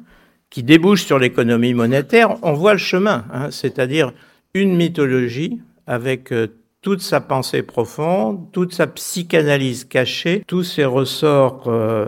[0.55, 4.13] qui débouche sur l'économie monétaire, on voit le chemin, hein, c'est-à-dire
[4.53, 6.47] une mythologie avec euh,
[6.81, 12.07] toute sa pensée profonde, toute sa psychanalyse cachée, tous ses ressorts euh,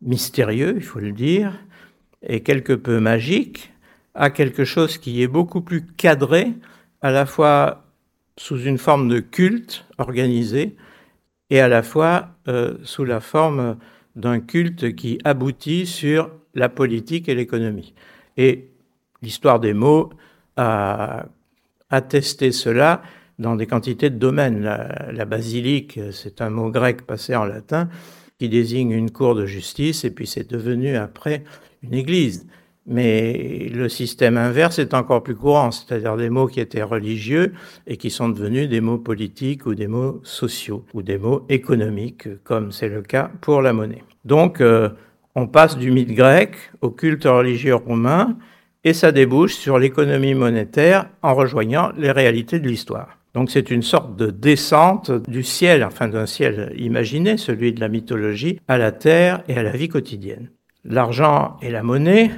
[0.00, 1.52] mystérieux, il faut le dire,
[2.22, 3.74] et quelque peu magiques,
[4.14, 6.54] à quelque chose qui est beaucoup plus cadré,
[7.02, 7.84] à la fois
[8.38, 10.76] sous une forme de culte organisé,
[11.50, 13.76] et à la fois euh, sous la forme
[14.14, 17.94] d'un culte qui aboutit sur la politique et l'économie.
[18.36, 18.70] Et
[19.22, 20.10] l'histoire des mots
[20.56, 21.26] a
[21.90, 23.02] attesté cela
[23.38, 24.62] dans des quantités de domaines.
[24.62, 27.88] La, basilique, c'est un mot grec passé en latin
[28.38, 31.44] qui désigne une cour de justice, et puis c'est devenu après
[31.82, 32.46] une église.
[32.88, 37.52] Mais le système inverse est encore plus courant, c'est-à-dire des mots qui étaient religieux
[37.86, 42.28] et qui sont devenus des mots politiques ou des mots sociaux ou des mots économiques,
[42.44, 44.04] comme c'est le cas pour la monnaie.
[44.24, 44.90] Donc, euh,
[45.36, 48.36] on passe du mythe grec au culte religieux romain
[48.84, 53.18] et ça débouche sur l'économie monétaire en rejoignant les réalités de l'histoire.
[53.34, 57.88] Donc c'est une sorte de descente du ciel, enfin d'un ciel imaginé, celui de la
[57.88, 60.48] mythologie, à la terre et à la vie quotidienne.
[60.84, 62.30] L'argent et la monnaie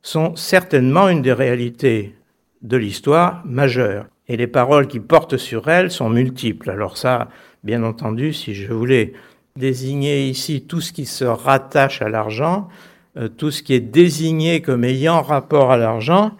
[0.00, 2.14] sont certainement une des réalités
[2.62, 4.06] de l'histoire majeures.
[4.28, 6.70] Et les paroles qui portent sur elles sont multiples.
[6.70, 7.28] Alors ça,
[7.64, 9.12] bien entendu, si je voulais
[9.60, 12.68] désigner ici tout ce qui se rattache à l'argent,
[13.16, 16.32] euh, tout ce qui est désigné comme ayant rapport à l'argent,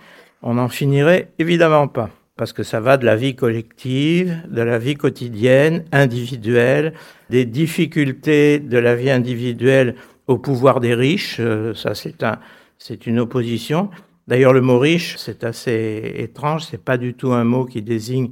[0.42, 4.78] on n'en finirait évidemment pas, parce que ça va de la vie collective, de la
[4.78, 6.94] vie quotidienne, individuelle,
[7.28, 9.94] des difficultés de la vie individuelle
[10.26, 12.38] au pouvoir des riches, euh, ça c'est un,
[12.78, 13.90] c'est une opposition.
[14.26, 18.30] D'ailleurs, le mot riche, c'est assez étrange, c'est pas du tout un mot qui désigne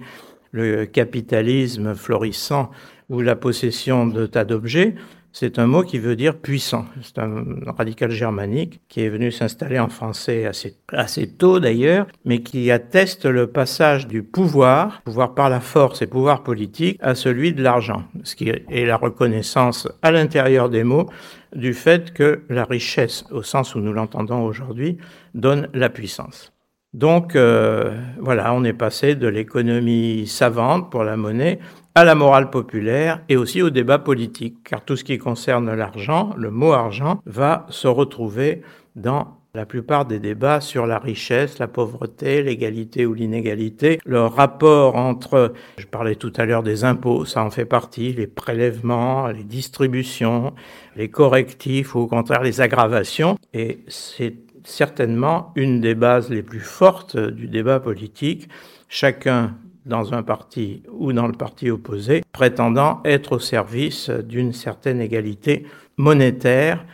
[0.52, 2.70] le capitalisme florissant
[3.08, 4.94] ou la possession de tas d'objets,
[5.32, 6.86] c'est un mot qui veut dire puissant.
[7.02, 12.42] C'est un radical germanique qui est venu s'installer en français assez, assez tôt d'ailleurs, mais
[12.42, 17.52] qui atteste le passage du pouvoir, pouvoir par la force et pouvoir politique, à celui
[17.52, 21.08] de l'argent, ce qui est la reconnaissance à l'intérieur des mots
[21.54, 24.98] du fait que la richesse, au sens où nous l'entendons aujourd'hui,
[25.34, 26.52] donne la puissance.
[26.94, 31.58] Donc euh, voilà, on est passé de l'économie savante pour la monnaie
[31.94, 36.34] à la morale populaire et aussi au débat politique, car tout ce qui concerne l'argent,
[36.36, 38.62] le mot argent, va se retrouver
[38.96, 44.94] dans la plupart des débats sur la richesse, la pauvreté, l'égalité ou l'inégalité, le rapport
[44.94, 49.42] entre, je parlais tout à l'heure des impôts, ça en fait partie, les prélèvements, les
[49.42, 50.54] distributions,
[50.96, 56.60] les correctifs ou au contraire les aggravations, et c'est certainement une des bases les plus
[56.60, 58.48] fortes du débat politique.
[58.88, 59.56] Chacun
[59.88, 65.66] dans un parti ou dans le parti opposé, prétendant être au service d'une certaine égalité
[65.96, 66.84] monétaire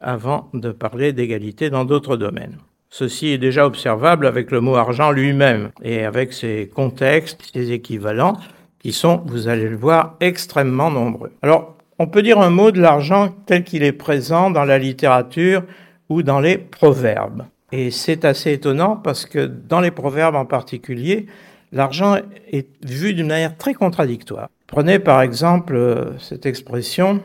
[0.00, 2.58] avant de parler d'égalité dans d'autres domaines.
[2.90, 8.38] Ceci est déjà observable avec le mot argent lui-même et avec ses contextes, ses équivalents,
[8.78, 11.32] qui sont, vous allez le voir, extrêmement nombreux.
[11.42, 15.64] Alors, on peut dire un mot de l'argent tel qu'il est présent dans la littérature
[16.08, 17.44] ou dans les proverbes.
[17.72, 21.26] Et c'est assez étonnant parce que dans les proverbes en particulier,
[21.72, 22.16] l'argent
[22.50, 24.48] est vu d'une manière très contradictoire.
[24.66, 27.22] Prenez par exemple euh, cette expression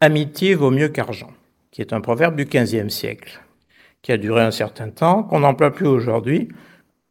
[0.00, 1.32] amitié vaut mieux qu'argent,
[1.70, 3.40] qui est un proverbe du XVe siècle,
[4.02, 6.48] qui a duré un certain temps, qu'on n'emploie plus aujourd'hui,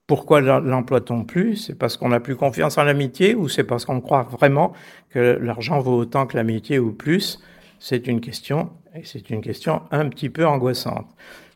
[0.08, 1.56] Pourquoi l'emploie-t-on plus?
[1.56, 4.74] C'est parce qu'on n'a plus confiance en l'amitié ou c'est parce qu'on croit vraiment
[5.10, 7.40] que l'argent vaut autant que l'amitié ou plus?
[7.80, 11.08] C'est une question, et c'est une question un petit peu angoissante.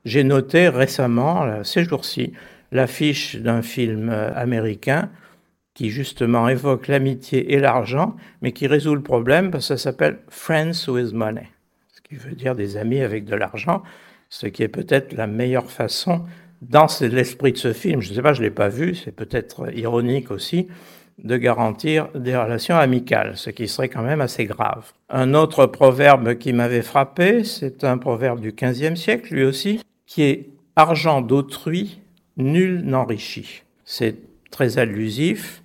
[0.04, 2.34] J'ai noté récemment, ces jours-ci,
[2.72, 5.10] l'affiche d'un film euh, américain
[5.80, 10.20] qui justement évoque l'amitié et l'argent, mais qui résout le problème parce que ça s'appelle
[10.28, 11.48] Friends with Money,
[11.94, 13.82] ce qui veut dire des amis avec de l'argent,
[14.30, 16.26] ce qui est peut-être la meilleure façon
[16.62, 19.14] dans l'esprit de ce film, je ne sais pas, je ne l'ai pas vu, c'est
[19.14, 20.68] peut-être ironique aussi,
[21.24, 24.92] de garantir des relations amicales, ce qui serait quand même assez grave.
[25.10, 30.24] Un autre proverbe qui m'avait frappé, c'est un proverbe du XVe siècle, lui aussi, qui
[30.24, 32.02] est argent d'autrui,
[32.36, 33.64] nul n'enrichit.
[33.86, 34.18] C'est
[34.52, 35.59] très allusif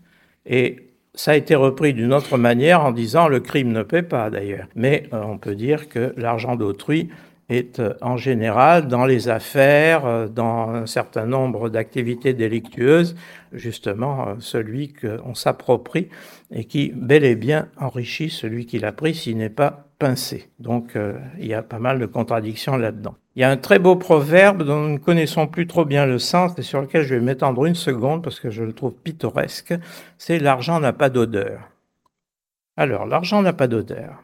[0.47, 4.31] et ça a été repris d'une autre manière en disant le crime ne paie pas
[4.31, 4.67] d'ailleurs.
[4.75, 7.09] Mais euh, on peut dire que l'argent d'autrui
[7.49, 13.15] est euh, en général dans les affaires, euh, dans un certain nombre d'activités délictueuses,
[13.53, 16.09] justement celui qu'on s'approprie
[16.51, 20.51] et qui bel et bien enrichit celui qui l'a pris s'il n'est pas pincé.
[20.59, 20.99] Donc
[21.39, 23.15] il y a pas mal de contradictions là-dedans.
[23.37, 26.21] Il y a un très beau proverbe dont nous ne connaissons plus trop bien le
[26.21, 29.75] sens et sur lequel je vais m'étendre une seconde parce que je le trouve pittoresque,
[30.19, 31.69] c'est l'argent n'a pas d'odeur.
[32.77, 34.23] Alors, l'argent n'a pas d'odeur.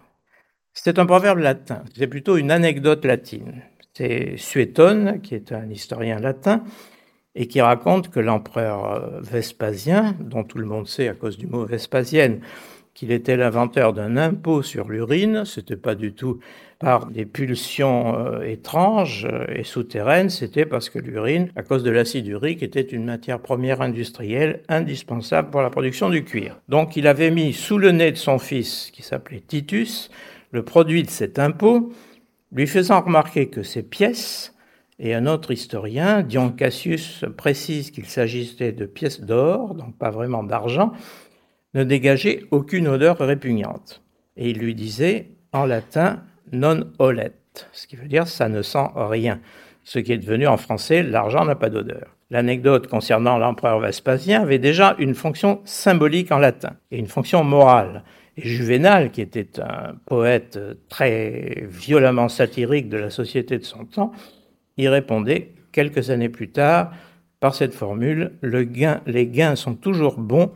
[0.72, 3.62] C'est un proverbe latin, c'est plutôt une anecdote latine.
[3.94, 6.62] C'est Suétone, qui est un historien latin,
[7.34, 11.48] et qui raconte que l'empereur euh, Vespasien, dont tout le monde sait à cause du
[11.48, 12.40] mot Vespasienne
[12.94, 16.40] qu'il était l'inventeur d'un impôt sur l'urine, c'était pas du tout
[16.80, 22.26] par des pulsions euh, étranges et souterraines, c'était parce que l'urine, à cause de l'acide
[22.26, 26.58] urique, était une matière première industrielle indispensable pour la production du cuir.
[26.68, 30.10] Donc il avait mis sous le nez de son fils, qui s'appelait Titus,
[30.52, 31.92] le produit de cet impôt,
[32.50, 34.54] lui faisant remarquer que ces pièces,
[34.98, 40.42] et un autre historien, Dion Cassius, précise qu'il s'agissait de pièces d'or, donc pas vraiment
[40.42, 40.92] d'argent,
[41.74, 44.02] ne dégageaient aucune odeur répugnante.
[44.36, 47.32] Et il lui disait en latin non olet,
[47.72, 49.40] ce qui veut dire ça ne sent rien,
[49.84, 52.16] ce qui est devenu en français l'argent n'a pas d'odeur.
[52.30, 58.04] L'anecdote concernant l'empereur Vespasien avait déjà une fonction symbolique en latin et une fonction morale.
[58.36, 60.58] Et Juvénal, qui était un poète
[60.88, 64.12] très violemment satirique de la société de son temps,
[64.76, 66.92] y répondait quelques années plus tard
[67.40, 70.52] par cette formule les gains sont toujours bons,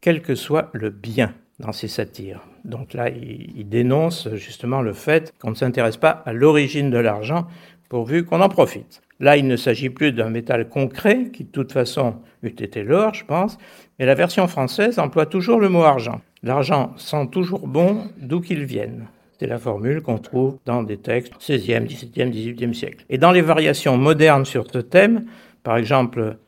[0.00, 2.47] quel que soit le bien dans ses satires.
[2.64, 7.46] Donc là, il, dénonce justement le fait qu'on ne s'intéresse pas à l'origine de l'argent
[7.88, 9.00] pourvu qu'on en profite.
[9.20, 13.14] Là, il ne s'agit plus d'un métal concret, qui de toute façon eût été l'or,
[13.14, 13.58] je pense,
[13.98, 16.20] mais la version française emploie toujours le mot argent.
[16.42, 19.08] L'argent sent toujours bon d'où qu'il vienne.
[19.38, 23.04] C'est la formule qu'on trouve dans des textes 16e, 17e, 18e siècle.
[23.08, 25.26] Et dans les variations modernes sur ce thème,
[25.62, 26.38] par exemple,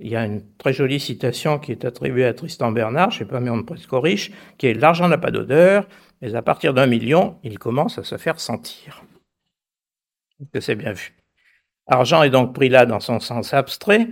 [0.00, 3.18] il y a une très jolie citation qui est attribuée à Tristan Bernard, je ne
[3.20, 5.86] sais pas, mais on ne presque riche, qui est L'argent n'a pas d'odeur,
[6.22, 9.02] mais à partir d'un million, il commence à se faire sentir.
[10.52, 11.14] Que c'est bien vu?
[11.86, 14.08] Argent est donc pris là dans son sens abstrait,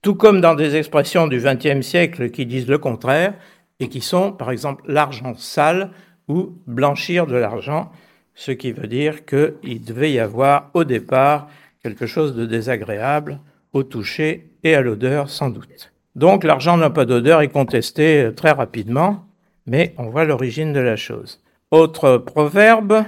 [0.00, 3.34] tout comme dans des expressions du XXe siècle qui disent le contraire,
[3.80, 5.90] et qui sont, par exemple, l'argent sale
[6.28, 7.90] ou blanchir de l'argent,
[8.34, 11.48] ce qui veut dire qu'il devait y avoir au départ
[11.82, 13.40] quelque chose de désagréable
[13.72, 15.92] au toucher et à l'odeur sans doute.
[16.14, 19.24] Donc l'argent n'a pas d'odeur est contesté très rapidement,
[19.66, 21.42] mais on voit l'origine de la chose.
[21.70, 23.04] Autre proverbe,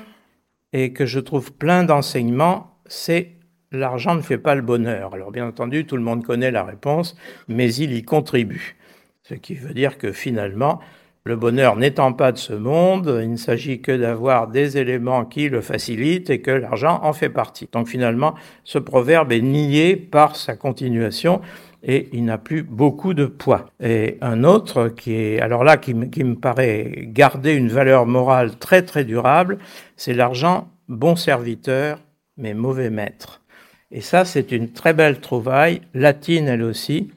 [0.75, 3.31] et que je trouve plein d'enseignements, c'est
[3.71, 5.15] l'argent ne fait pas le bonheur.
[5.15, 7.17] Alors bien entendu, tout le monde connaît la réponse,
[7.49, 8.77] mais il y contribue.
[9.23, 10.81] Ce qui veut dire que finalement,
[11.27, 15.49] le bonheur n'étant pas de ce monde, il ne s'agit que d'avoir des éléments qui
[15.49, 17.67] le facilitent et que l'argent en fait partie.
[17.73, 21.41] Donc finalement, ce proverbe est nié par sa continuation
[21.83, 23.71] et il n'a plus beaucoup de poids.
[23.83, 28.83] Et un autre qui est, alors là, qui, me paraît garder une valeur morale très
[28.83, 29.57] très durable,
[29.97, 32.01] c'est l'argent bon serviteur
[32.37, 33.41] mais mauvais maître.
[33.91, 37.11] Et ça, c'est une très belle trouvaille, latine elle aussi,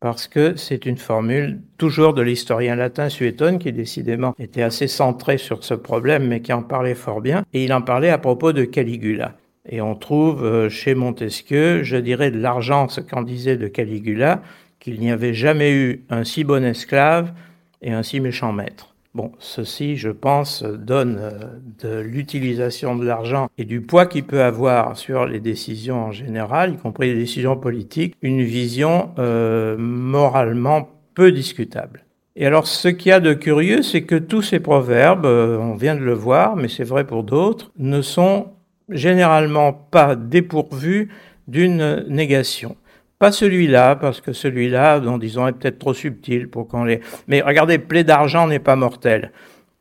[0.00, 5.38] parce que c'est une formule toujours de l'historien latin Suétone qui décidément était assez centré
[5.38, 8.52] sur ce problème mais qui en parlait fort bien et il en parlait à propos
[8.52, 9.36] de Caligula.
[9.68, 14.42] Et on trouve euh, chez Montesquieu, je dirais de l'argent ce qu'en disait de Caligula,
[14.78, 17.32] qu'il n'y avait jamais eu un si bon esclave
[17.82, 18.87] et un si méchant maître.
[19.14, 21.30] Bon, ceci, je pense, donne euh,
[21.82, 26.74] de l'utilisation de l'argent et du poids qu'il peut avoir sur les décisions en général,
[26.74, 32.04] y compris les décisions politiques, une vision euh, moralement peu discutable.
[32.36, 35.74] Et alors, ce qu'il y a de curieux, c'est que tous ces proverbes, euh, on
[35.74, 38.48] vient de le voir, mais c'est vrai pour d'autres, ne sont
[38.90, 41.08] généralement pas dépourvus
[41.48, 42.76] d'une négation.
[43.18, 47.00] Pas celui-là, parce que celui-là, disons, est peut-être trop subtil pour qu'on les...
[47.26, 49.32] Mais regardez, plaie d'argent n'est pas mortel.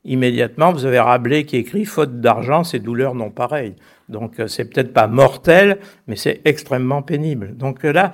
[0.06, 3.76] Immédiatement, vous avez Rabelais qui écrit faute d'argent, c'est douleur non pareille.
[4.10, 7.56] Donc, euh, c'est peut-être pas mortel, mais c'est extrêmement pénible.
[7.58, 8.14] Donc euh, là,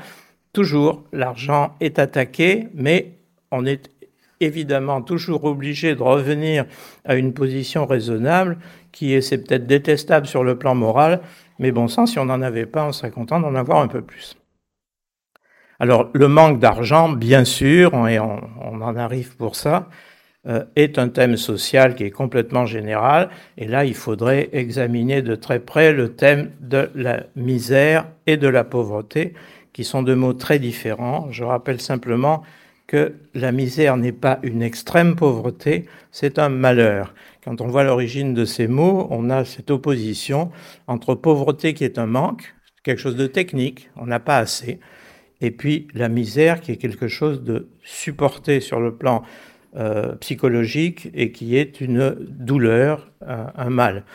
[0.52, 3.14] toujours, l'argent est attaqué, mais
[3.52, 3.92] on est
[4.40, 6.66] évidemment toujours obligé de revenir
[7.06, 8.58] à une position raisonnable
[8.92, 11.22] qui est, c'est peut-être détestable sur le plan moral,
[11.60, 14.02] mais bon sang, si on n'en avait pas, on serait content d'en avoir un peu
[14.02, 14.36] plus.
[15.80, 19.90] Alors, le manque d'argent, bien sûr, et on, en arrive pour ça,
[20.48, 23.30] euh, est un thème social qui est complètement général.
[23.58, 28.48] Et là, il faudrait examiner de très près le thème de la misère et de
[28.48, 29.34] la pauvreté,
[29.74, 31.28] qui sont deux mots très différents.
[31.32, 32.44] Je rappelle simplement
[32.88, 37.14] que la misère n'est pas une extrême pauvreté, c'est un malheur.
[37.44, 40.52] Quand on voit l'origine de ces mots, on a cette opposition
[40.88, 42.54] entre pauvreté qui est un manque,
[42.84, 44.80] quelque chose de technique, on n'a pas assez,
[45.44, 49.24] et puis la misère qui est quelque chose de supporté sur le plan
[49.76, 54.06] euh, psychologique et qui est une douleur, un, mal.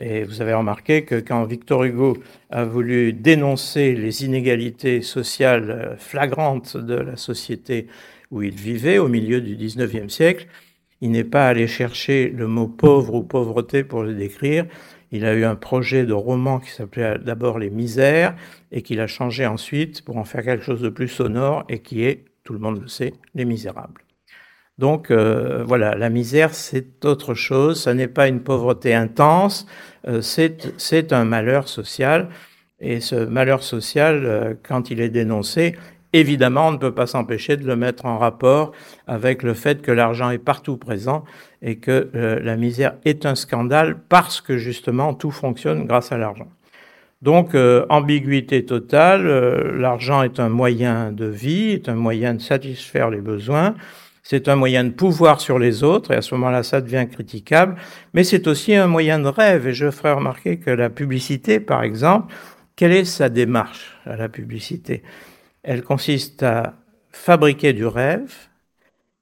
[0.00, 2.18] Et vous avez remarqué que quand Victor Hugo
[2.50, 7.88] a voulu dénoncer les inégalités sociales euh, flagrantes de la société
[8.30, 10.46] où il vivait au milieu du 19e siècle,
[11.00, 14.66] il n'est pas allé chercher le mot pauvre ou pauvreté pour le décrire,
[15.16, 18.34] il a eu un projet de roman qui s'appelait d'abord Les Misères
[18.72, 22.04] et qu'il a changé ensuite pour en faire quelque chose de plus sonore et qui
[22.04, 24.02] est, tout le monde le sait, Les Misérables.
[24.78, 29.66] Donc euh, voilà, la misère, c'est autre chose, ça n'est pas une pauvreté intense,
[30.06, 32.28] euh, c'est un malheur social.
[32.78, 35.76] Et ce malheur social, euh, quand il est dénoncé,
[36.12, 38.72] Évidemment, on ne peut pas s'empêcher de le mettre en rapport
[39.06, 41.24] avec le fait que l'argent est partout présent
[41.66, 46.16] et que euh, la misère est un scandale parce que justement tout fonctionne grâce à
[46.16, 46.48] l'argent.
[47.22, 52.40] Donc, euh, ambiguïté totale, euh, l'argent est un moyen de vie, est un moyen de
[52.40, 53.74] satisfaire les besoins,
[54.22, 57.76] c'est un moyen de pouvoir sur les autres, et à ce moment-là, ça devient critiquable,
[58.14, 61.82] mais c'est aussi un moyen de rêve, et je ferai remarquer que la publicité, par
[61.82, 62.32] exemple,
[62.76, 65.02] quelle est sa démarche à la publicité?
[65.64, 66.74] Elle consiste à
[67.10, 68.32] fabriquer du rêve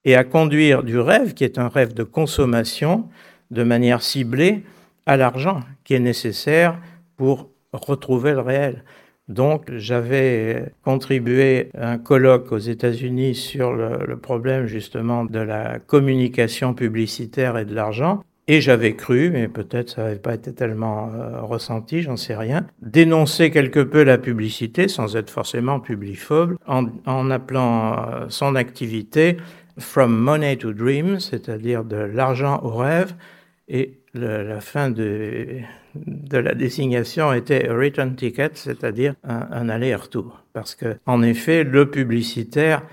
[0.05, 3.09] et à conduire du rêve, qui est un rêve de consommation,
[3.51, 4.63] de manière ciblée
[5.05, 6.79] à l'argent qui est nécessaire
[7.17, 8.83] pour retrouver le réel.
[9.27, 16.73] Donc j'avais contribué à un colloque aux États-Unis sur le, problème justement de la communication
[16.73, 18.23] publicitaire et de l'argent.
[18.47, 22.67] Et j'avais cru, mais peut-être ça n'avait pas été tellement euh, ressenti, j'en sais rien,
[22.79, 29.37] dénoncer quelque peu la publicité, sans être forcément publiphobe, en, en appelant euh, son activité
[29.77, 33.13] From Money to Dream, c'est-à-dire de l'argent au rêve,
[33.67, 35.59] et la fin de,
[36.31, 40.43] la désignation était return ticket, c'est-à-dire un, aller-retour.
[40.53, 42.83] Parce que, en effet, le publicitaire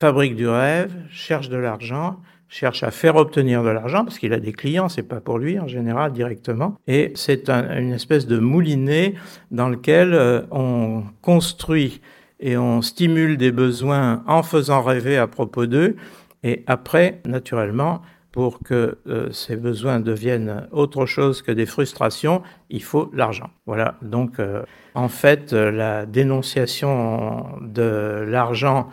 [0.00, 2.16] fabrique du rêve, cherche de l'argent,
[2.48, 5.58] cherche à faire obtenir de l'argent parce qu'il a des clients, c'est pas pour lui
[5.60, 6.76] en général directement.
[6.88, 9.14] Et c'est un, une espèce de moulinet
[9.52, 12.00] dans lequel euh, on construit
[12.40, 15.96] et on stimule des besoins en faisant rêver à propos d'eux.
[16.42, 22.82] Et après, naturellement, pour que euh, ces besoins deviennent autre chose que des frustrations, il
[22.82, 23.50] faut l'argent.
[23.66, 23.96] Voilà.
[24.02, 24.62] Donc, euh,
[24.94, 28.88] en fait, la dénonciation de l'argent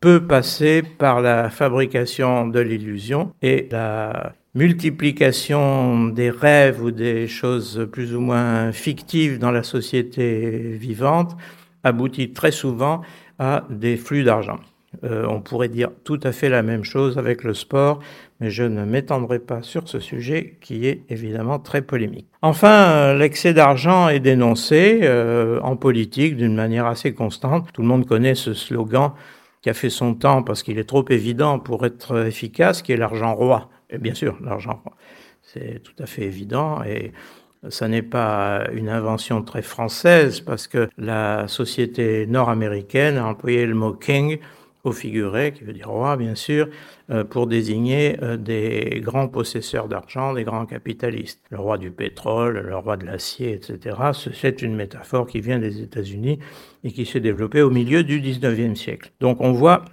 [0.00, 7.88] peut passer par la fabrication de l'illusion et la multiplication des rêves ou des choses
[7.90, 11.36] plus ou moins fictives dans la société vivante
[11.84, 13.02] aboutit très souvent
[13.38, 14.58] à des flux d'argent.
[15.04, 18.00] Euh, on pourrait dire tout à fait la même chose avec le sport,
[18.40, 22.26] mais je ne m'étendrai pas sur ce sujet qui est évidemment très polémique.
[22.42, 27.68] Enfin, euh, l'excès d'argent est dénoncé euh, en politique d'une manière assez constante.
[27.72, 29.12] Tout le monde connaît ce slogan
[29.62, 32.96] qui a fait son temps parce qu'il est trop évident pour être efficace, qui est
[32.96, 33.70] l'argent roi.
[33.88, 34.94] Et bien sûr, l'argent roi.
[35.42, 37.12] C'est tout à fait évident et
[37.68, 43.74] ça n'est pas une invention très française parce que la société nord-américaine a employé le
[43.74, 44.38] mot king
[44.84, 46.68] au figuré, qui veut dire roi bien sûr,
[47.10, 51.40] euh, pour désigner euh, des grands possesseurs d'argent, des grands capitalistes.
[51.50, 53.96] Le roi du pétrole, le roi de l'acier, etc.
[54.34, 56.40] C'est une métaphore qui vient des États-Unis
[56.84, 59.12] et qui s'est développée au milieu du 19e siècle.
[59.20, 59.84] Donc on voit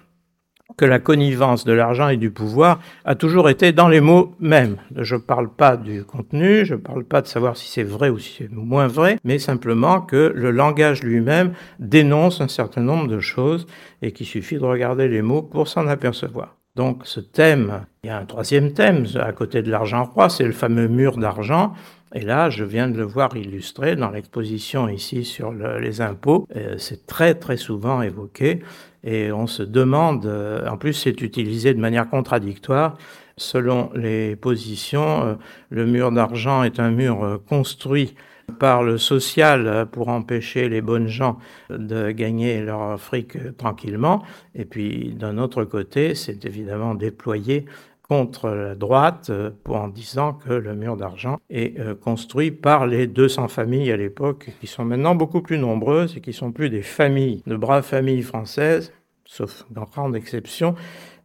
[0.76, 4.76] que la connivence de l'argent et du pouvoir a toujours été dans les mots mêmes.
[4.96, 8.08] Je ne parle pas du contenu, je ne parle pas de savoir si c'est vrai
[8.08, 13.08] ou si c'est moins vrai, mais simplement que le langage lui-même dénonce un certain nombre
[13.08, 13.66] de choses
[14.02, 16.56] et qu'il suffit de regarder les mots pour s'en apercevoir.
[16.76, 20.44] Donc ce thème, il y a un troisième thème à côté de l'argent roi, c'est
[20.44, 21.74] le fameux mur d'argent.
[22.14, 26.46] Et là, je viens de le voir illustré dans l'exposition ici sur les impôts.
[26.56, 28.60] Euh, c'est très très souvent évoqué
[29.04, 32.96] et on se demande, euh, en plus c'est utilisé de manière contradictoire.
[33.36, 35.34] Selon les positions, euh,
[35.70, 38.14] le mur d'argent est un mur construit
[38.58, 41.38] par le social pour empêcher les bonnes gens
[41.70, 44.22] de gagner leur fric tranquillement.
[44.54, 47.66] Et puis d'un autre côté, c'est évidemment déployé
[48.10, 53.06] contre la droite euh, en disant que le mur d'argent est euh, construit par les
[53.06, 56.82] 200 familles à l'époque, qui sont maintenant beaucoup plus nombreuses et qui sont plus des
[56.82, 58.92] familles, de braves familles françaises,
[59.24, 60.74] sauf dans grande exception,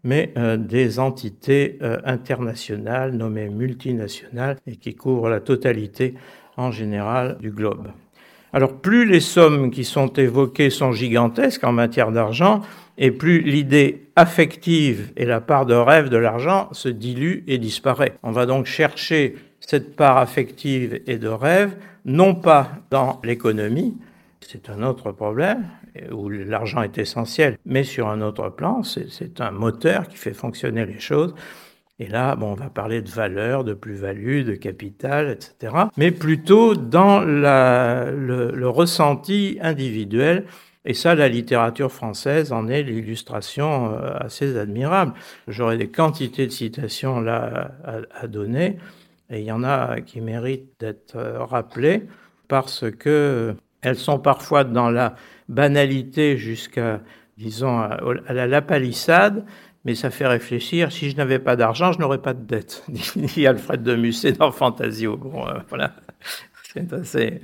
[0.04, 6.14] mais euh, des entités internationales nommées multinationales et qui couvrent la totalité
[6.56, 7.88] en général du globe.
[8.56, 12.62] Alors plus les sommes qui sont évoquées sont gigantesques en matière d'argent,
[12.98, 18.14] et plus l'idée affective et la part de rêve de l'argent se dilue et disparaît.
[18.24, 21.76] On va donc chercher cette part affective et de rêve,
[22.06, 23.98] non pas dans l'économie,
[24.40, 25.66] c'est un autre problème,
[26.14, 30.86] où l'argent est essentiel, mais sur un autre plan, c'est un moteur qui fait fonctionner
[30.86, 31.36] les choses.
[32.00, 35.74] Et là, bon, on va parler de valeur, de plus-value, de capital, etc.
[35.96, 40.46] Mais plutôt dans le, ressenti individuel
[40.84, 45.14] et ça, la littérature française en est l'illustration euh, assez admirable.
[45.48, 48.78] J'aurais des quantités de citations là à, donner,
[49.32, 52.04] et il y en a qui méritent d'être euh, rappelées
[52.48, 55.16] parce que elles sont parfois dans la
[55.50, 57.02] banalité jusqu'à,
[57.38, 59.46] disons, à la palissade,
[59.86, 60.92] mais ça fait réfléchir.
[60.92, 62.84] Si je n'avais pas d'argent, je n'aurais pas de dette.
[63.16, 65.16] dit Alfred de Musset dans Fantasio.
[65.16, 65.94] Bon, euh, voilà,
[66.74, 67.42] c'est assez,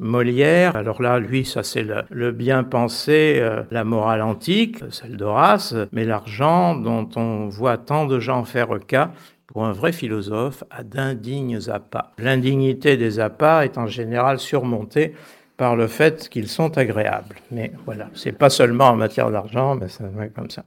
[0.00, 5.74] Molière, alors là, lui, ça c'est le, bien pensé, euh, la morale antique, celle d'Horace,
[5.90, 9.10] mais l'argent dont on voit tant de gens faire cas,
[9.48, 12.12] pour un vrai philosophe, a d'indignes appâts.
[12.18, 15.14] L'indignité des appâts est en général surmontée
[15.56, 17.34] par le fait qu'ils sont agréables.
[17.50, 20.64] Mais voilà, c'est pas seulement en matière d'argent, mais ça va comme ça.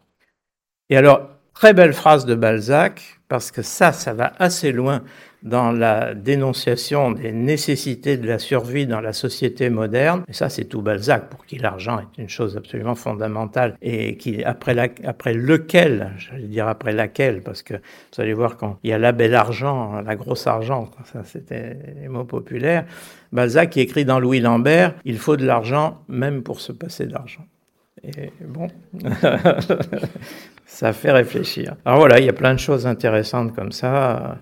[0.91, 5.03] Et alors, très belle phrase de Balzac, parce que ça, ça va assez loin
[5.41, 10.25] dans la dénonciation des nécessités de la survie dans la société moderne.
[10.27, 14.43] Et ça, c'est tout Balzac, pour qui l'argent est une chose absolument fondamentale et qui,
[14.43, 14.73] après,
[15.33, 19.13] lequel, j'allais dire après laquelle, parce que vous allez voir quand il y a la
[19.13, 22.83] belle argent, la grosse argent, ça c'était les mots populaires,
[23.31, 27.45] Balzac qui écrit dans Louis Lambert, il faut de l'argent même pour se passer d'argent.
[28.03, 28.67] Et bon,
[30.71, 31.75] ça fait réfléchir.
[31.85, 34.37] Alors voilà, il y a plein de choses intéressantes comme ça.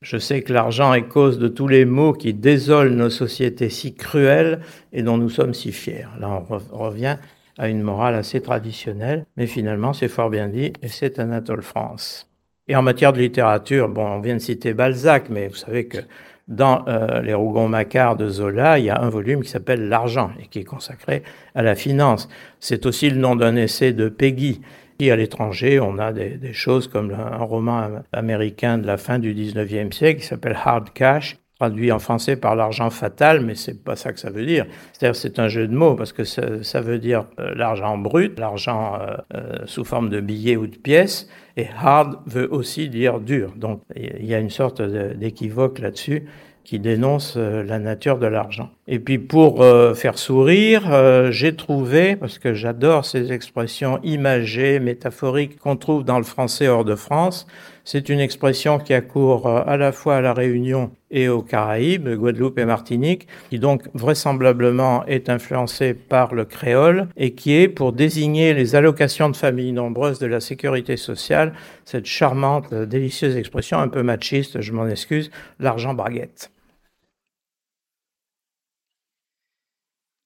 [0.00, 3.94] Je sais que l'argent est cause de tous les maux qui désolent nos sociétés si
[3.94, 4.60] cruelles
[4.92, 6.06] et dont nous sommes si fiers.
[6.20, 7.16] Là, on revient
[7.58, 12.30] à une morale assez traditionnelle, mais finalement, c'est fort bien dit, et c'est Anatole France.
[12.68, 15.98] Et en matière de littérature, bon, on vient de citer Balzac, mais vous savez que
[16.46, 20.46] dans euh, Les Rougon-Macquart de Zola, il y a un volume qui s'appelle L'argent et
[20.46, 21.24] qui est consacré
[21.56, 22.28] à la finance.
[22.60, 24.60] C'est aussi le nom d'un essai de Peggy
[25.00, 29.92] à l'étranger, on a des, choses comme un roman américain de la fin du 19e
[29.92, 34.12] siècle qui s'appelle Hard Cash, traduit en français par l'argent fatal, mais c'est pas ça
[34.12, 34.66] que ça veut dire.
[34.92, 38.98] C'est-à-dire c'est un jeu de mots parce que ça, veut dire euh, l'argent brut, l'argent
[39.00, 43.52] euh, euh, sous forme de billets ou de pièces, et hard veut aussi dire dur.
[43.56, 46.24] Donc il y a une sorte d'équivoque là-dessus
[46.68, 48.68] qui dénonce euh, la nature de l'argent.
[48.88, 54.78] Et puis pour euh, faire sourire, euh, j'ai trouvé, parce que j'adore ces expressions imagées,
[54.78, 57.46] métaphoriques qu'on trouve dans le français hors de France,
[57.84, 62.58] c'est une expression qui accourt à la fois à la Réunion et aux Caraïbes, Guadeloupe
[62.58, 68.52] et Martinique, qui donc vraisemblablement est influencée par le créole et qui est pour désigner
[68.52, 71.54] les allocations de familles nombreuses de la sécurité sociale,
[71.86, 76.50] cette charmante, délicieuse expression un peu machiste, je m'en excuse, l'argent baguette.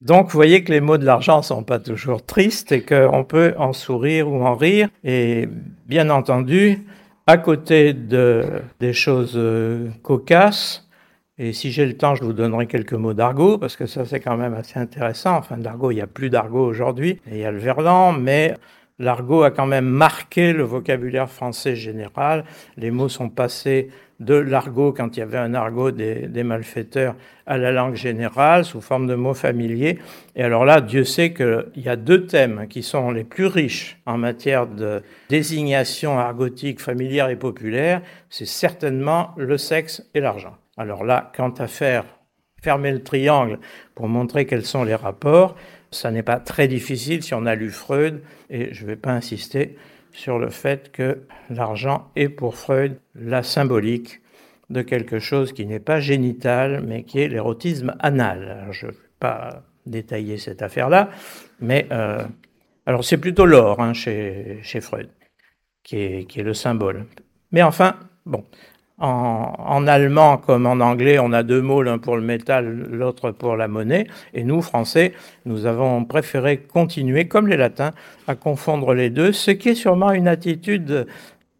[0.02, 3.22] Donc, vous voyez que les mots de l'argent ne sont pas toujours tristes et qu'on
[3.22, 4.88] peut en sourire ou en rire.
[5.04, 5.48] Et
[5.86, 6.80] bien entendu,
[7.28, 8.42] à côté de,
[8.80, 10.88] des choses euh, cocasses,
[11.38, 14.18] et si j'ai le temps, je vous donnerai quelques mots d'argot, parce que ça, c'est
[14.18, 15.36] quand même assez intéressant.
[15.36, 18.54] Enfin, d'argot, il n'y a plus d'argot aujourd'hui, et il y a le verlan, mais
[18.98, 22.44] l'argot a quand même marqué le vocabulaire français général.
[22.76, 23.88] Les mots sont passés
[24.22, 27.14] de l'argot, quand il y avait un argot des, malfaiteurs,
[27.46, 29.98] à la langue générale, sous forme de mots familiers.
[30.36, 33.98] Et alors là, Dieu sait qu'il y a deux thèmes qui sont les plus riches
[34.06, 40.56] en matière de désignation argotique familière et populaire, c'est certainement le sexe et l'argent.
[40.76, 42.04] Alors là, quant à faire
[42.62, 43.58] fermer le triangle
[43.94, 45.56] pour montrer quels sont les rapports,
[45.90, 49.10] ça n'est pas très difficile si on a lu Freud, et je ne vais pas
[49.10, 49.76] insister
[50.12, 54.20] sur le fait que l'argent est pour Freud la symbolique
[54.70, 58.68] de quelque chose qui n'est pas génital, mais qui est l'érotisme anal.
[58.70, 61.10] je ne vais pas détailler cette affaire-là,
[61.60, 62.24] mais euh,
[62.86, 65.08] alors c'est plutôt l'or hein, chez, chez, Freud
[65.82, 67.06] qui est, qui est, le symbole.
[67.50, 68.44] Mais enfin, bon,
[69.02, 73.56] en, allemand comme en anglais, on a deux mots, l'un pour le métal, l'autre pour
[73.56, 75.12] la monnaie, et nous, Français,
[75.44, 77.90] nous avons préféré continuer, comme les Latins,
[78.28, 81.06] à confondre les deux, ce qui est sûrement une attitude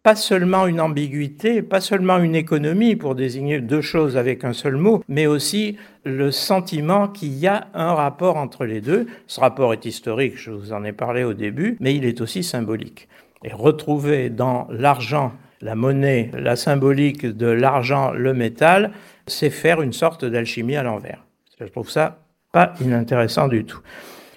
[0.03, 4.75] pas seulement une ambiguïté, pas seulement une économie pour désigner deux choses avec un seul
[4.75, 9.07] mot, mais aussi le sentiment qu'il y a un rapport entre les deux.
[9.27, 12.43] Ce rapport est historique, je vous en ai parlé au début, mais il est aussi
[12.43, 13.07] symbolique.
[13.45, 15.31] Et retrouver dans l'argent,
[15.63, 18.91] la monnaie, la symbolique de l'argent, le métal,
[19.27, 21.25] c'est faire une sorte d'alchimie à l'envers.
[21.59, 22.19] Je trouve ça
[22.51, 23.79] pas inintéressant du tout.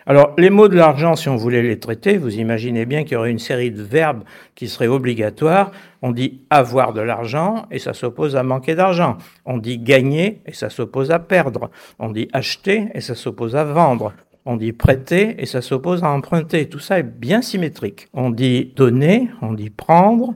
[0.09, 3.17] Alors, les mots de l'argent, si on voulait les traiter, vous imaginez bien qu'il y
[3.17, 4.23] aurait une série de verbes
[4.55, 5.73] qui seraient obligatoires.
[6.01, 9.19] On dit avoir de l'argent et ça s'oppose à manquer d'argent.
[9.45, 11.71] On dit gagner et ça s'oppose à perdre.
[11.99, 14.13] On dit acheter et ça s'oppose à vendre.
[14.45, 16.69] On dit prêter et ça s'oppose à emprunter.
[16.69, 18.07] Tout ça est bien symétrique.
[18.15, 20.35] On dit donner, on dit prendre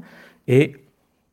[0.49, 0.75] et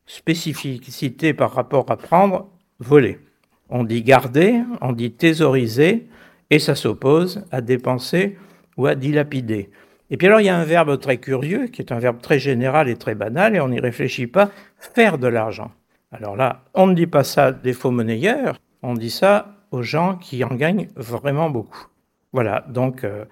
[0.08, 2.48] spécificité par rapport à prendre,
[2.80, 3.20] voler.
[3.68, 6.08] On dit garder, on dit thésauriser,
[6.50, 8.38] et ça s'oppose à dépenser
[8.78, 9.70] ou à dilapider.
[10.10, 12.38] Et puis alors il y a un verbe très curieux, qui est un verbe très
[12.38, 15.70] général et très banal, et on n'y réfléchit pas, faire de l'argent.
[16.10, 20.16] Alors là, on ne dit pas ça des faux monnayeurs, on dit ça aux gens
[20.16, 21.86] qui en gagnent vraiment beaucoup.
[22.32, 23.26] Voilà, donc euh,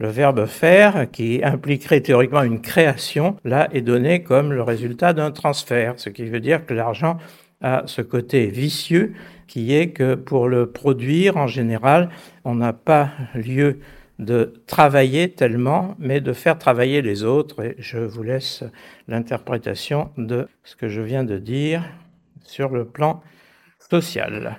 [0.00, 5.30] le verbe faire, qui impliquerait théoriquement une création, là est donné comme le résultat d'un
[5.30, 7.18] transfert, ce qui veut dire que l'argent
[7.60, 9.12] a ce côté vicieux
[9.46, 12.08] qui est que pour le produire, en général,
[12.44, 13.80] on n'a pas lieu
[14.18, 17.62] de travailler tellement, mais de faire travailler les autres.
[17.62, 18.64] Et je vous laisse
[19.06, 21.84] l'interprétation de ce que je viens de dire
[22.42, 23.22] sur le plan
[23.90, 24.58] social.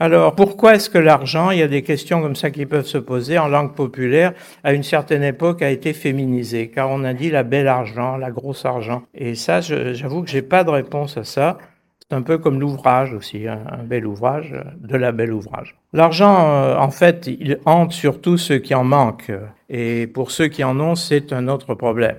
[0.00, 2.98] Alors, pourquoi est-ce que l'argent, il y a des questions comme ça qui peuvent se
[2.98, 4.32] poser en langue populaire,
[4.64, 6.68] à une certaine époque a été féminisé?
[6.68, 9.04] Car on a dit la belle argent, la grosse argent.
[9.14, 11.58] Et ça, j'avoue que j'ai pas de réponse à ça.
[12.00, 15.76] C'est un peu comme l'ouvrage aussi, un, bel ouvrage, de la belle ouvrage.
[15.92, 19.32] L'argent, euh, en fait, il hante surtout ceux qui en manquent.
[19.70, 22.16] Et pour ceux qui en ont, c'est un autre problème.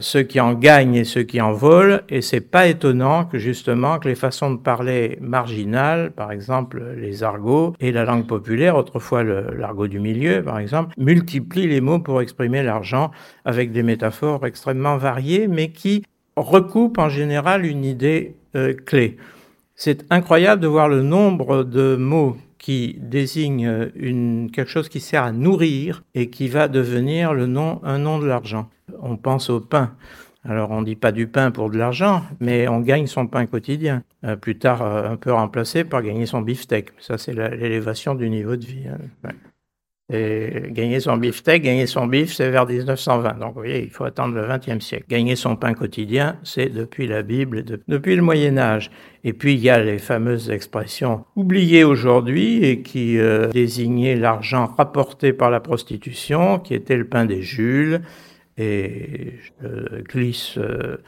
[0.00, 3.98] Ceux qui en gagnent et ceux qui en volent, et c'est pas étonnant que justement
[3.98, 9.24] que les façons de parler marginales, par exemple les argots et la langue populaire, autrefois
[9.24, 13.10] l'argot du milieu par exemple, multiplient les mots pour exprimer l'argent
[13.44, 16.04] avec des métaphores extrêmement variées, mais qui
[16.36, 19.16] recoupent en général une idée euh, clé.
[19.74, 25.24] C'est incroyable de voir le nombre de mots qui désignent euh, quelque chose qui sert
[25.24, 28.68] à nourrir et qui va devenir le nom, un nom de l'argent.
[29.00, 29.94] On pense au pain.
[30.44, 33.46] Alors on ne dit pas du pain pour de l'argent, mais on gagne son pain
[33.46, 34.02] quotidien.
[34.24, 36.90] Euh, plus tard, un peu remplacé par gagner son beefsteak.
[36.98, 38.86] Ça, c'est l'élévation du niveau de vie.
[38.88, 39.30] Hein.
[40.10, 43.34] Et gagner son beefsteak, gagner son bif, c'est vers 1920.
[43.40, 45.04] Donc, vous voyez, il faut attendre le XXe siècle.
[45.06, 48.90] Gagner son pain quotidien, c'est depuis la Bible, depuis le Moyen Âge.
[49.22, 54.72] Et puis, il y a les fameuses expressions oubliées aujourd'hui et qui euh, désignaient l'argent
[54.78, 58.00] rapporté par la prostitution, qui était le pain des Jules.
[58.58, 60.98] Et je glisse euh,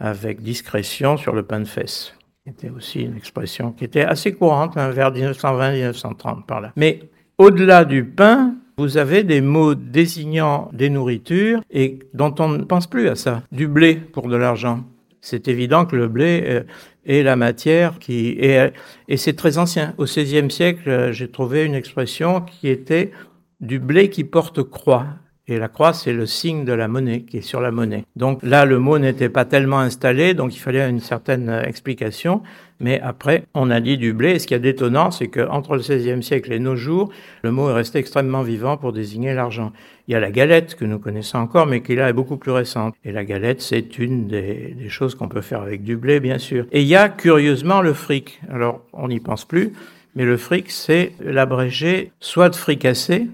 [0.00, 2.14] avec discrétion sur le pain de fesses.
[2.46, 6.72] C'était aussi une expression qui était assez courante vers 1920-1930 par là.
[6.76, 7.00] Mais
[7.38, 12.86] au-delà du pain, vous avez des mots désignant des nourritures et dont on ne pense
[12.86, 13.42] plus à ça.
[13.52, 14.84] Du blé pour de l'argent.
[15.20, 16.62] C'est évident que le blé euh,
[17.06, 18.72] est la matière qui est,
[19.08, 19.94] et c'est très ancien.
[19.96, 23.12] Au XVIe siècle, euh, j'ai trouvé une expression qui était
[23.60, 25.06] du blé qui porte croix.
[25.46, 28.04] Et la croix, c'est le signe de la monnaie qui est sur la monnaie.
[28.16, 32.42] Donc là, le mot n'était pas tellement installé, donc il fallait une certaine euh, explication.
[32.80, 34.32] Mais après, on a dit du blé.
[34.32, 37.10] Et ce qui est détonnant, c'est qu'entre le XVIe siècle et nos jours,
[37.42, 39.72] le mot est resté extrêmement vivant pour désigner l'argent.
[40.08, 42.50] Il y a la galette que nous connaissons encore, mais qui là est beaucoup plus
[42.50, 42.94] récente.
[43.04, 46.38] Et la galette, c'est une des, des choses qu'on peut faire avec du blé, bien
[46.38, 46.64] sûr.
[46.72, 48.40] Et il y a curieusement le fric.
[48.50, 49.72] Alors, on n'y pense plus,
[50.14, 53.28] mais le fric, c'est l'abrégé soit de fricassé,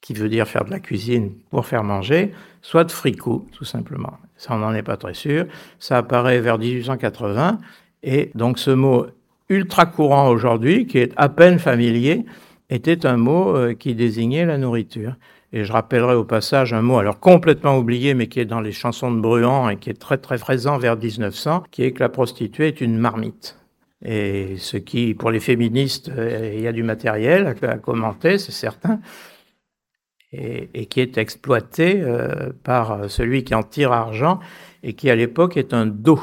[0.00, 2.32] qui veut dire faire de la cuisine pour faire manger,
[2.62, 4.14] soit de fricot, tout simplement.
[4.36, 5.46] Ça, on n'en est pas très sûr.
[5.78, 7.58] Ça apparaît vers 1880,
[8.02, 9.06] et donc ce mot
[9.48, 12.24] ultra courant aujourd'hui, qui est à peine familier,
[12.70, 15.14] était un mot euh, qui désignait la nourriture.
[15.52, 18.70] Et je rappellerai au passage un mot alors complètement oublié, mais qui est dans les
[18.70, 22.08] chansons de Bruant et qui est très très présent vers 1900, qui est que la
[22.08, 23.56] prostituée est une marmite.
[24.04, 28.52] Et ce qui, pour les féministes, euh, il y a du matériel à commenter, c'est
[28.52, 29.00] certain,
[30.32, 34.40] et, qui est exploité euh, par celui qui en tire argent
[34.82, 36.20] et qui à l'époque est un do.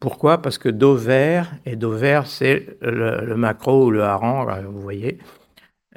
[0.00, 0.40] Pourquoi?
[0.40, 4.80] Parce que do vert, et do vert c'est le, le maquereau ou le hareng, vous
[4.80, 5.18] voyez.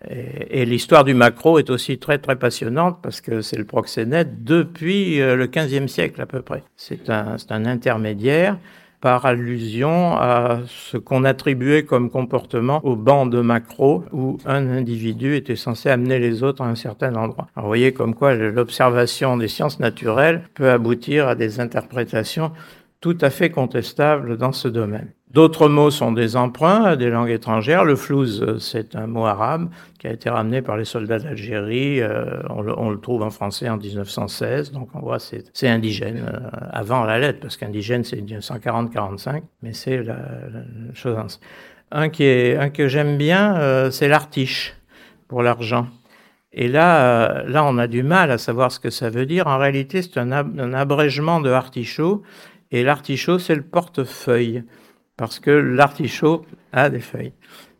[0.09, 5.21] Et, l'histoire du maquereau est aussi très très passionnante parce que c'est le proxénète depuis
[5.21, 6.63] euh, le 15e siècle à peu près.
[6.75, 8.57] C'est un, un intermédiaire
[9.01, 15.35] par allusion à ce qu'on attribuait comme comportement au banc de macro où un individu
[15.35, 17.47] était censé amener les autres à un certain endroit.
[17.55, 22.51] Alors, vous voyez comme quoi l'observation des sciences naturelles peut aboutir à des interprétations
[23.01, 25.11] tout à fait contestables dans ce domaine.
[25.33, 27.85] D'autres mots sont des emprunts à des langues étrangères.
[27.85, 32.01] Le flouze, c'est un mot arabe qui a été ramené par les soldats d'Algérie.
[32.01, 36.49] Euh, on, le, trouve en français en 1916, donc on voit c'est, c'est indigène euh,
[36.71, 40.17] avant la lettre, parce qu'indigène c'est 1940-45, mais c'est la,
[40.93, 41.39] chose.
[41.91, 44.75] Un que j'aime bien, euh, c'est l'artiche
[45.29, 45.87] pour l'argent.
[46.51, 49.47] Et là, là, on a du mal à savoir ce que ça veut dire.
[49.47, 52.21] En réalité, c'est un, un abrégement de artichaut,
[52.71, 54.63] et l'artichaut, c'est le portefeuille
[55.21, 57.33] parce que l'artichaut a des feuilles.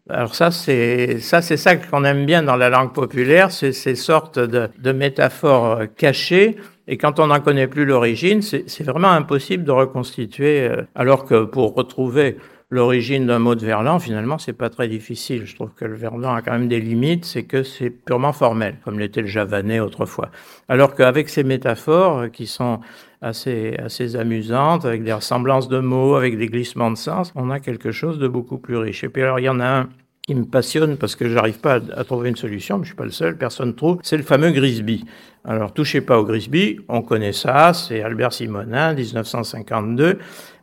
[0.08, 3.96] Alors ça, c'est ça, c'est ça qu'on aime bien dans la langue populaire, c'est ces
[3.96, 6.58] sortes de, métaphores cachées.
[6.88, 10.70] Et quand on n'en connaît plus l'origine, c'est vraiment impossible de reconstituer.
[10.94, 12.38] Alors que pour retrouver
[12.70, 15.48] l'origine d'un mot de verlan, finalement, c'est pas très difficile.
[15.48, 18.76] Je trouve que le verlan a quand même des limites, c'est que c'est purement formel,
[18.86, 20.30] comme l'était le javanais autrefois.
[20.70, 22.82] Alors qu'avec ces métaphores qui sont
[23.22, 27.60] assez, assez amusantes, avec des ressemblances de mots, avec des glissements de sens, on a
[27.60, 29.04] quelque chose de beaucoup plus riche.
[29.04, 29.90] Et puis alors, il y en a un
[30.24, 33.06] qui me passionne parce que j'arrive pas à, trouver une solution, mais je suis pas
[33.06, 35.06] le seul, personne trouve, c'est le fameux Grisby.
[35.44, 40.20] Alors, touchez pas au Grisby, on connaît ça, c'est Albert Simonin, 1952,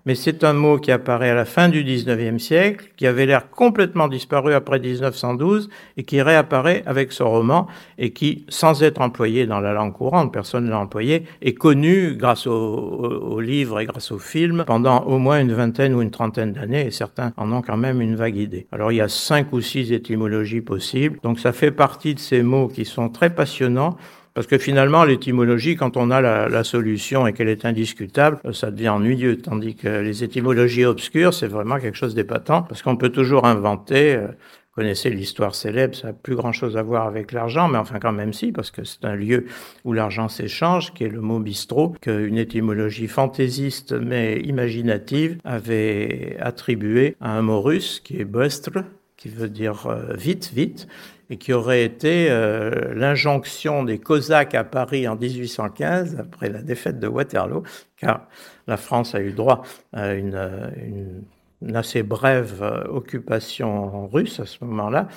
[0.06, 3.50] mais c'est un mot qui apparaît à la fin du 19e siècle, qui avait l'air
[3.50, 7.66] complètement disparu après 1912 et qui réapparaît avec ce roman
[7.98, 12.14] et qui, sans être employé dans la langue courante, personne ne l'a employé, est connu
[12.16, 16.02] grâce aux au, au livres et grâce aux films pendant au moins une vingtaine ou
[16.02, 18.66] une trentaine d'années et certains en ont quand même une vague idée.
[18.72, 22.42] Alors il y a cinq ou six étymologies possibles, donc ça fait partie de ces
[22.42, 23.96] mots qui sont très passionnants
[24.38, 28.90] parce que finalement, l'étymologie, quand on a la, solution et qu'elle est indiscutable, ça devient
[28.90, 29.38] ennuyeux.
[29.38, 34.14] Tandis que les étymologies obscures, c'est vraiment quelque chose d'épatant, parce qu'on peut toujours inventer.
[34.14, 34.28] Euh,
[34.70, 38.32] connaissez l'histoire célèbre, ça n'a plus grand-chose à voir avec l'argent, mais enfin quand même
[38.32, 39.46] si, parce que c'est un lieu
[39.84, 47.16] où l'argent s'échange, qui est le mot bistrot, qu'une étymologie fantaisiste mais imaginative avait attribué
[47.20, 48.84] à un mot russe qui est bostre,
[49.18, 50.88] qui veut dire euh, vite, vite,
[51.28, 56.98] et qui aurait été euh, l'injonction des Cosaques à Paris en 1815, après la défaite
[56.98, 57.64] de Waterloo,
[57.98, 58.26] car
[58.66, 59.62] la France a eu droit
[59.92, 61.22] à une,
[61.60, 65.08] une assez brève occupation russe à ce moment-là,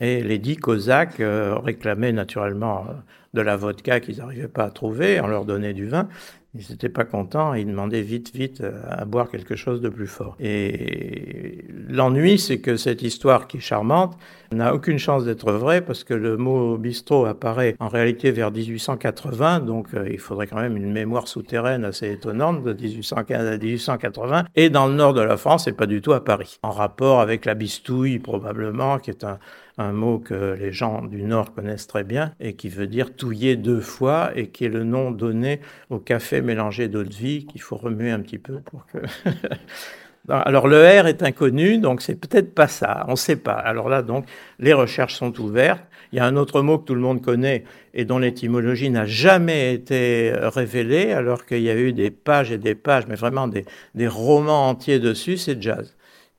[0.00, 2.86] et les dix Cosaques euh, réclamaient naturellement
[3.34, 6.08] de la vodka qu'ils n'arrivaient pas à trouver, on leur donnait du vin,
[6.54, 10.36] ils n'étaient pas contents, ils demandaient vite, vite à boire quelque chose de plus fort.
[10.38, 14.16] Et l'ennui, c'est que cette histoire qui est charmante
[14.52, 19.60] n'a aucune chance d'être vraie parce que le mot bistrot apparaît en réalité vers 1880,
[19.60, 24.44] donc euh, il faudrait quand même une mémoire souterraine assez étonnante de 1815 à 1880.
[24.54, 27.20] Et dans le nord de la France, et pas du tout à Paris, en rapport
[27.20, 29.40] avec la bistouille probablement, qui est un,
[29.78, 33.80] un mot que les gens du Nord connaissent très bien et qui veut dire deux
[33.80, 35.60] fois et qui est le nom donné
[35.90, 38.98] au café mélangé d'eau de vie qu'il faut remuer un petit peu pour que...
[40.28, 43.52] Alors le R est inconnu, donc c'est peut-être pas ça, on ne sait pas.
[43.52, 44.24] Alors là, donc,
[44.58, 45.84] les recherches sont ouvertes.
[46.12, 49.04] Il y a un autre mot que tout le monde connaît et dont l'étymologie n'a
[49.04, 53.48] jamais été révélée, alors qu'il y a eu des pages et des pages, mais vraiment
[53.48, 55.94] des, des romans entiers dessus, c'est jazz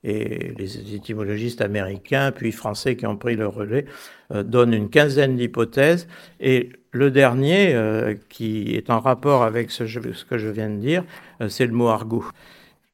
[0.06, 3.84] et les étymologistes américains puis français qui ont pris le relais
[4.32, 6.06] euh, donnent une quinzaine d'hypothèses.
[6.40, 9.82] Et le dernier euh, qui est en rapport avec ce,
[10.24, 11.04] que je viens de dire
[11.40, 12.24] euh, c'est le mot argot.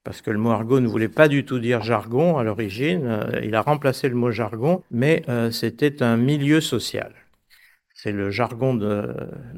[0.05, 3.21] Parce que le mot argot ne voulait pas du tout dire jargon à l'origine.
[3.45, 7.13] Il a remplacé le mot jargon mais c'était un milieu social
[8.03, 9.15] c'est le jargon de,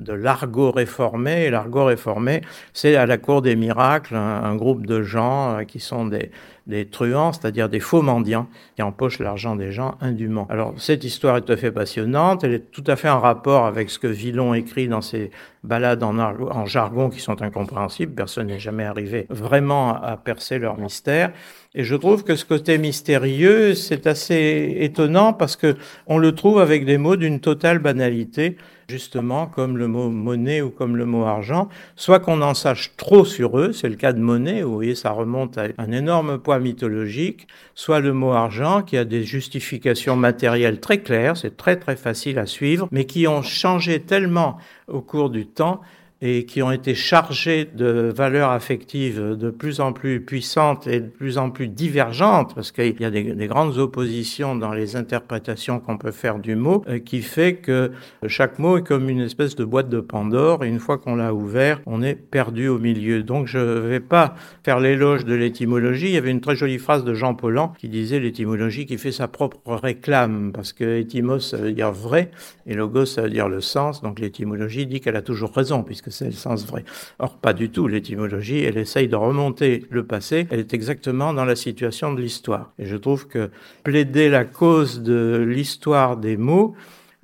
[0.07, 1.45] l'argot réformé.
[1.45, 2.43] Et l'argot réformé,
[2.75, 6.31] c'est à la cour des miracles un, groupe de gens qui sont des,
[6.67, 10.47] des truands, c'est-à-dire des faux mendiants qui empochent l'argent des gens indûment.
[10.51, 13.65] Alors cette histoire est tout à fait passionnante, elle est tout à fait en rapport
[13.65, 15.31] avec ce que Villon écrit dans ses
[15.63, 20.77] balades en, en jargon qui sont incompréhensibles, personne n'est jamais arrivé vraiment à percer leur
[20.77, 21.33] mystère.
[21.77, 25.75] Et je trouve que ce côté mystérieux, c'est assez étonnant parce que
[26.07, 28.57] on le trouve avec des mots d'une totale banalité,
[28.89, 33.25] justement comme le mot monnaie ou comme le mot argent, soit qu'on en sache trop
[33.25, 36.61] sur eux, c'est le cas de monnaie, vous voyez, ça remonte à un énorme poids
[36.61, 41.97] mythologique, soit le mot argent qui a des justifications matérielles très claires, c'est très très
[41.97, 45.81] facile à suivre, mais qui ont changé tellement au cours du temps
[46.27, 51.07] et qui ont été chargés de valeurs affectives de plus en plus puissantes et de
[51.07, 55.81] plus en plus divergentes, parce qu'il y a des, des, grandes oppositions dans les interprétations
[55.81, 57.93] qu'on peut faire du mot, euh, qui fait que
[58.27, 61.35] chaque mot est comme une espèce de boîte de Pandore, et une fois qu'on l'a
[61.35, 63.23] ouvert, on est perdu au milieu.
[63.23, 66.07] Donc je ne vais pas faire l'éloge de l'étymologie.
[66.07, 69.13] Il y avait une très jolie phrase de Jean Paulhan qui disait l'étymologie qui fait
[69.13, 72.31] sa propre réclame, parce que étymos, ça veut dire vrai,
[72.67, 76.14] et logos, ça veut dire le sens, donc l'étymologie dit qu'elle a toujours raison, puisque
[76.15, 76.85] c'est le sens vrai.
[77.19, 77.89] Or, pas du tout.
[77.89, 82.73] L'étymologie, elle essaye de remonter le passé, elle est exactement dans la situation de l'histoire.
[82.79, 83.51] Et je trouve que
[83.83, 86.75] plaider la cause de l'histoire des mots,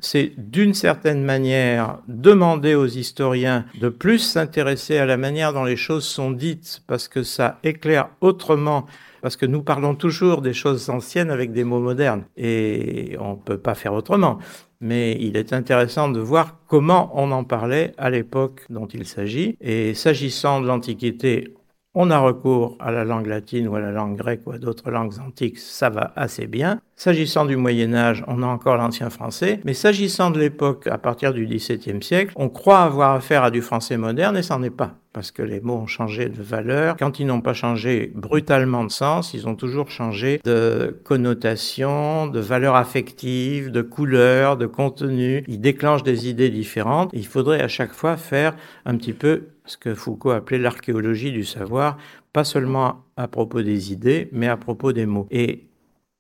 [0.00, 5.76] c'est d'une certaine manière demander aux historiens de plus s'intéresser à la manière dont les
[5.76, 8.86] choses sont dites, parce que ça éclaire autrement
[9.22, 13.36] parce que nous parlons toujours des choses anciennes avec des mots modernes et on ne
[13.36, 14.38] peut pas faire autrement.
[14.80, 19.56] Mais il est intéressant de voir comment on en parlait à l'époque dont il s'agit.
[19.60, 21.54] Et s'agissant de l'Antiquité,
[21.94, 24.90] on a recours à la langue latine ou à la langue grecque ou à d'autres
[24.90, 26.80] langues antiques, ça va assez bien.
[26.94, 31.32] S'agissant du Moyen Âge, on a encore l'ancien français, mais s'agissant de l'époque à partir
[31.32, 34.98] du XVIIe siècle, on croit avoir affaire à du français moderne et ça n'est pas,
[35.12, 36.96] parce que les mots ont changé de valeur.
[36.96, 42.38] Quand ils n'ont pas changé brutalement de sens, ils ont toujours changé de connotation, de
[42.38, 45.42] valeur affective, de couleur, de contenu.
[45.48, 47.10] Ils déclenchent des idées différentes.
[47.14, 51.44] Il faudrait à chaque fois faire un petit peu ce que Foucault appelait l'archéologie du
[51.44, 51.96] savoir,
[52.32, 55.28] pas seulement à propos des idées, mais à propos des mots.
[55.30, 55.66] Et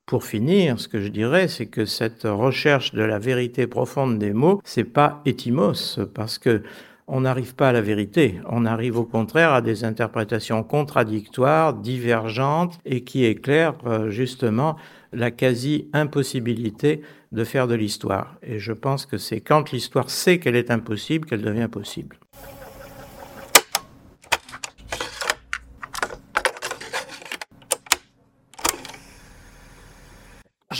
[0.06, 4.32] pour finir, ce que je dirais, c'est que cette recherche de la vérité profonde des
[4.32, 6.62] mots, c'est pas étymos, parce que
[7.12, 12.78] on n'arrive pas à la vérité, on arrive au contraire à des interprétations contradictoires, divergentes,
[12.84, 14.76] et qui éclairent euh, justement
[15.12, 18.36] la quasi-impossibilité de faire de l'histoire.
[18.44, 22.16] Et je pense que c'est quand l'histoire sait qu'elle est impossible qu'elle devient possible.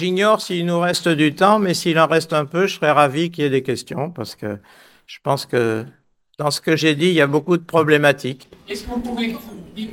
[0.00, 3.30] J'ignore s'il nous reste du temps, mais s'il en reste un peu, je serais ravi
[3.30, 4.56] qu'il y ait des questions, parce que
[5.06, 5.84] je pense que
[6.38, 8.48] dans ce que j'ai dit, il y a beaucoup de problématiques.
[8.66, 9.38] Est-ce que vous pouvez nous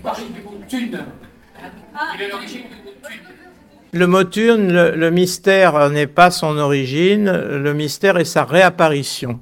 [0.01, 1.03] parler du mot thune?
[2.13, 3.19] Quelle est l'origine du mot thune.
[3.91, 9.41] Le mot thune, le, le mystère n'est pas son origine, le mystère est sa réapparition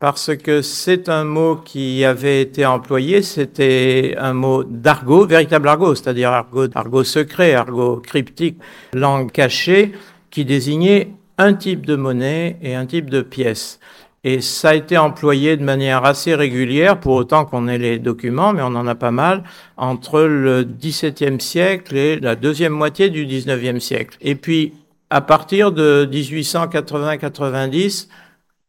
[0.00, 5.94] parce que c'est un mot qui avait été employé, c'était un mot d'argot, véritable argot,
[5.94, 8.56] c'est-à-dire argot, argot secret, argot cryptique,
[8.94, 9.92] langue cachée,
[10.30, 13.78] qui désignait un type de monnaie et un type de pièce.
[14.24, 18.54] Et ça a été employé de manière assez régulière, pour autant qu'on ait les documents,
[18.54, 19.44] mais on en a pas mal,
[19.76, 24.16] entre le XVIIe siècle et la deuxième moitié du XIXe siècle.
[24.22, 24.72] Et puis,
[25.10, 28.08] à partir de 1880-90,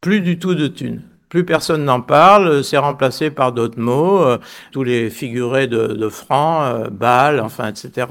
[0.02, 1.04] plus du tout de thunes.
[1.32, 4.38] Plus personne n'en parle, c'est remplacé par d'autres mots, euh,
[4.74, 8.08] tous les figurés de, de francs, euh, balles, enfin, etc.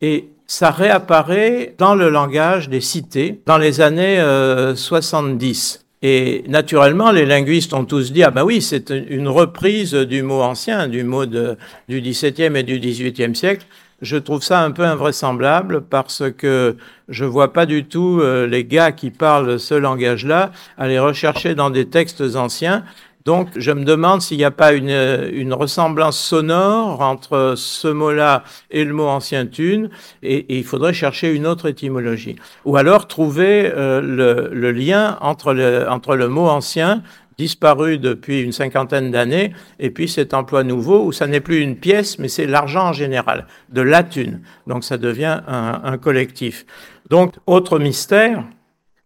[0.00, 5.84] Et ça réapparaît dans le langage des cités dans les années euh, 70.
[6.00, 10.40] Et naturellement, les linguistes ont tous dit, ah ben oui, c'est une reprise du mot
[10.40, 11.58] ancien, du mot de,
[11.90, 13.66] du XVIIe et du XVIIIe siècle.
[14.00, 16.76] Je trouve ça un peu invraisemblable parce que
[17.08, 21.70] je vois pas du tout euh, les gars qui parlent ce langage-là aller rechercher dans
[21.70, 22.84] des textes anciens.
[23.24, 24.88] Donc, je me demande s'il n'y a pas une,
[25.32, 29.90] une, ressemblance sonore entre ce mot-là et le mot ancien thune,
[30.22, 32.36] et, il faudrait chercher une autre étymologie.
[32.64, 37.02] Ou alors trouver euh, le, le, lien entre le, entre le mot ancien
[37.38, 41.76] disparu depuis une cinquantaine d'années, et puis cet emploi nouveau où ça n'est plus une
[41.76, 44.40] pièce, mais c'est l'argent en général, de la thune.
[44.66, 46.66] Donc ça devient un, un collectif.
[47.10, 48.44] Donc, autre mystère,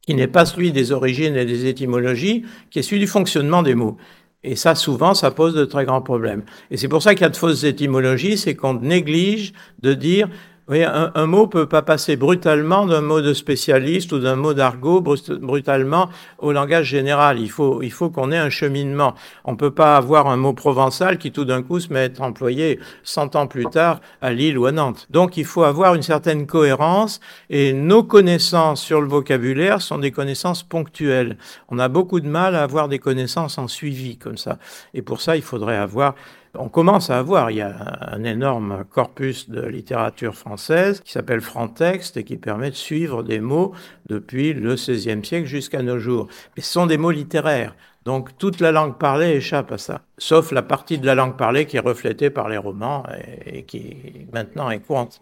[0.07, 3.75] qui n'est pas celui des origines et des étymologies, qui est celui du fonctionnement des
[3.75, 3.97] mots.
[4.45, 6.43] Et ça, souvent, ça pose de très grands problèmes.
[6.71, 10.29] Et c'est pour ça qu'il y a de fausses étymologies, c'est qu'on néglige de dire
[10.69, 14.55] oui, un, un, mot peut pas passer brutalement d'un mot de spécialiste ou d'un mot
[14.55, 16.09] d'argot brutalement
[16.39, 17.41] au langage général.
[17.41, 19.15] Il faut, il faut qu'on ait un cheminement.
[19.45, 22.23] On peut pas avoir un mot provençal qui tout d'un coup se met à être
[22.23, 25.09] employé 100 ans plus tard à Lille ou à Nantes.
[25.11, 27.19] Donc il faut avoir une certaine cohérence
[27.51, 31.39] et nos connaissances sur le vocabulaire sont des connaissances ponctuelles.
[31.71, 34.59] On a beaucoup de mal à avoir des connaissances en suivi comme ça.
[34.95, 36.15] Et pour ça, il faudrait avoir
[36.59, 37.75] on commence à avoir, il y a
[38.13, 43.41] un énorme corpus de littérature française qui s'appelle Frantext et qui permet de suivre des
[43.41, 43.73] mots
[44.07, 46.29] depuis le XVIe siècle jusqu'à nos jours.
[46.57, 47.75] Mais ce sont des mots littéraires.
[48.05, 51.67] Donc toute la langue parlée échappe à ça, sauf la partie de la langue parlée
[51.67, 53.05] qui est reflétée par les romans
[53.47, 55.21] et, qui maintenant est courante.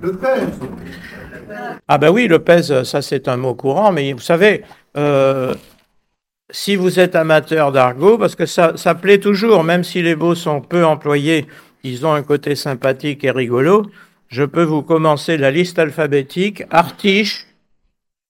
[0.00, 0.60] Le pèse.
[1.88, 4.62] Ah ben oui, le pèse, ça c'est un mot courant, mais vous savez,
[4.96, 5.54] euh,
[6.52, 10.34] si vous êtes amateur d'argot, parce que ça, ça plaît toujours, même si les mots
[10.34, 11.46] sont peu employés,
[11.82, 13.86] ils ont un côté sympathique et rigolo.
[14.28, 16.62] Je peux vous commencer la liste alphabétique.
[16.70, 17.46] Artiche,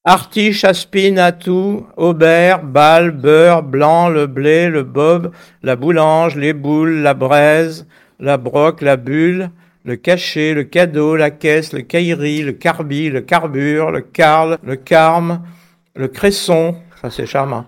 [0.05, 7.03] artiche, aspine, atout, aubert, balle, beurre, blanc, le blé, le bob, la boulange, les boules,
[7.03, 7.87] la braise,
[8.19, 9.51] la broque, la bulle,
[9.85, 14.77] le cachet, le cadeau, la caisse, le caillerie, le carbi, le carbure, le carle, le
[14.77, 15.43] carme,
[15.97, 17.67] le cresson, ça c'est charmant,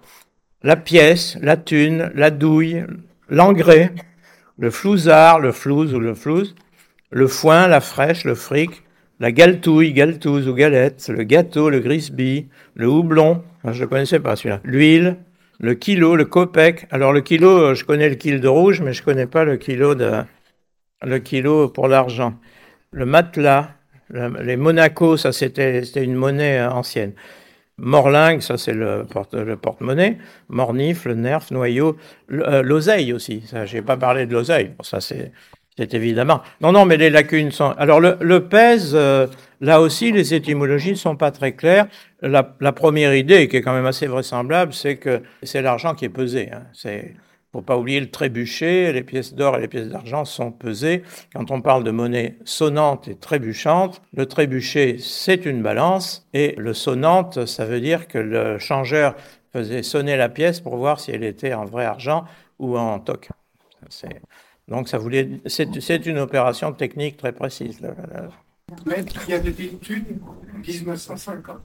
[0.65, 2.85] la pièce, la thune, la douille,
[3.29, 3.93] l'engrais,
[4.59, 6.57] le flouzard, le flouze ou le flouze,
[7.11, 8.83] le foin, la fraîche, le fric,
[9.21, 14.37] la galtouille, galtouze ou galette, le gâteau, le grisby, le houblon, je ne connaissais pas
[14.37, 15.19] celui-là, l'huile,
[15.61, 16.87] le kilo, le copec.
[16.91, 19.57] Alors le kilo, je connais le kilo de rouge, mais je ne connais pas le
[19.57, 20.11] kilo de
[21.03, 22.35] le kilo pour l'argent.
[22.91, 23.71] Le matelas,
[24.11, 27.13] les Monaco, ça c'était une monnaie ancienne.
[27.79, 29.05] Morlingue, ça c'est le
[29.61, 30.19] porte-monnaie.
[30.49, 31.97] Mornif, le nerf, noyau.
[32.31, 33.43] Euh, l'oseille aussi.
[33.47, 34.73] Ça, j'ai pas parlé de l'oseille.
[34.83, 35.33] ça c'est,
[35.77, 36.41] c'est évidemment.
[36.61, 37.71] Non, non, mais les lacunes sont.
[37.77, 39.27] Alors le, le pèse, euh,
[39.61, 41.87] là aussi, les étymologies ne sont pas très claires.
[42.23, 46.05] La, la, première idée, qui est quand même assez vraisemblable, c'est que c'est l'argent qui
[46.05, 46.51] est pesé.
[46.53, 46.63] Hein.
[46.73, 47.15] C'est
[47.55, 51.05] faut pas oublier le trébuchet, les pièces d'or et les pièces d'argent sont pesées.
[51.33, 56.75] Quand on parle de monnaie sonnante et trébuchante, le trébuchet, c'est une balance, et le
[56.75, 59.15] sonnante, ça veut dire que le changeur
[59.53, 62.25] faisait sonner la pièce pour voir si elle était en vrai argent
[62.59, 63.29] ou en toc.
[64.67, 67.79] Donc ça voulait, c'est une opération technique très précise.
[68.85, 70.19] Il y a des études
[70.67, 71.61] 1950.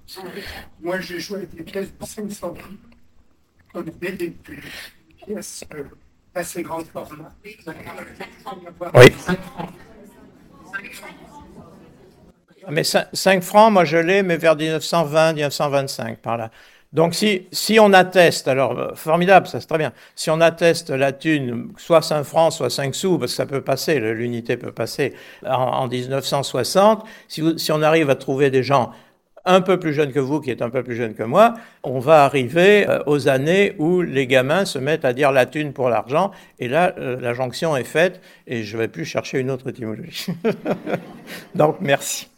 [0.82, 2.54] Moi, j'ai joué avec des pièces de 500
[3.74, 4.36] comme des études
[5.28, 5.84] euh.
[8.96, 9.14] Oui.
[12.70, 16.52] Mais 5 francs, moi je l'ai, mais vers 1920, 1925, par là.
[16.92, 20.90] Donc si, si on atteste, alors euh, formidable, ça c'est très bien, si on atteste
[20.90, 24.72] la thune, soit 5 francs, soit 5 sous, parce que ça peut passer, l'unité peut
[24.72, 25.14] passer
[25.46, 28.92] en, en 1960, si, si on arrive à trouver des gens
[29.46, 32.00] un peu plus jeune que vous, qui est un peu plus jeune que moi, on
[32.00, 35.90] va arriver euh, aux années où les gamins se mettent à dire la thune pour
[35.90, 39.52] l'argent, et là, euh, la jonction est faite, et je ne vais plus chercher une
[39.52, 40.28] autre étymologie.
[41.56, 42.30] Donc, merci.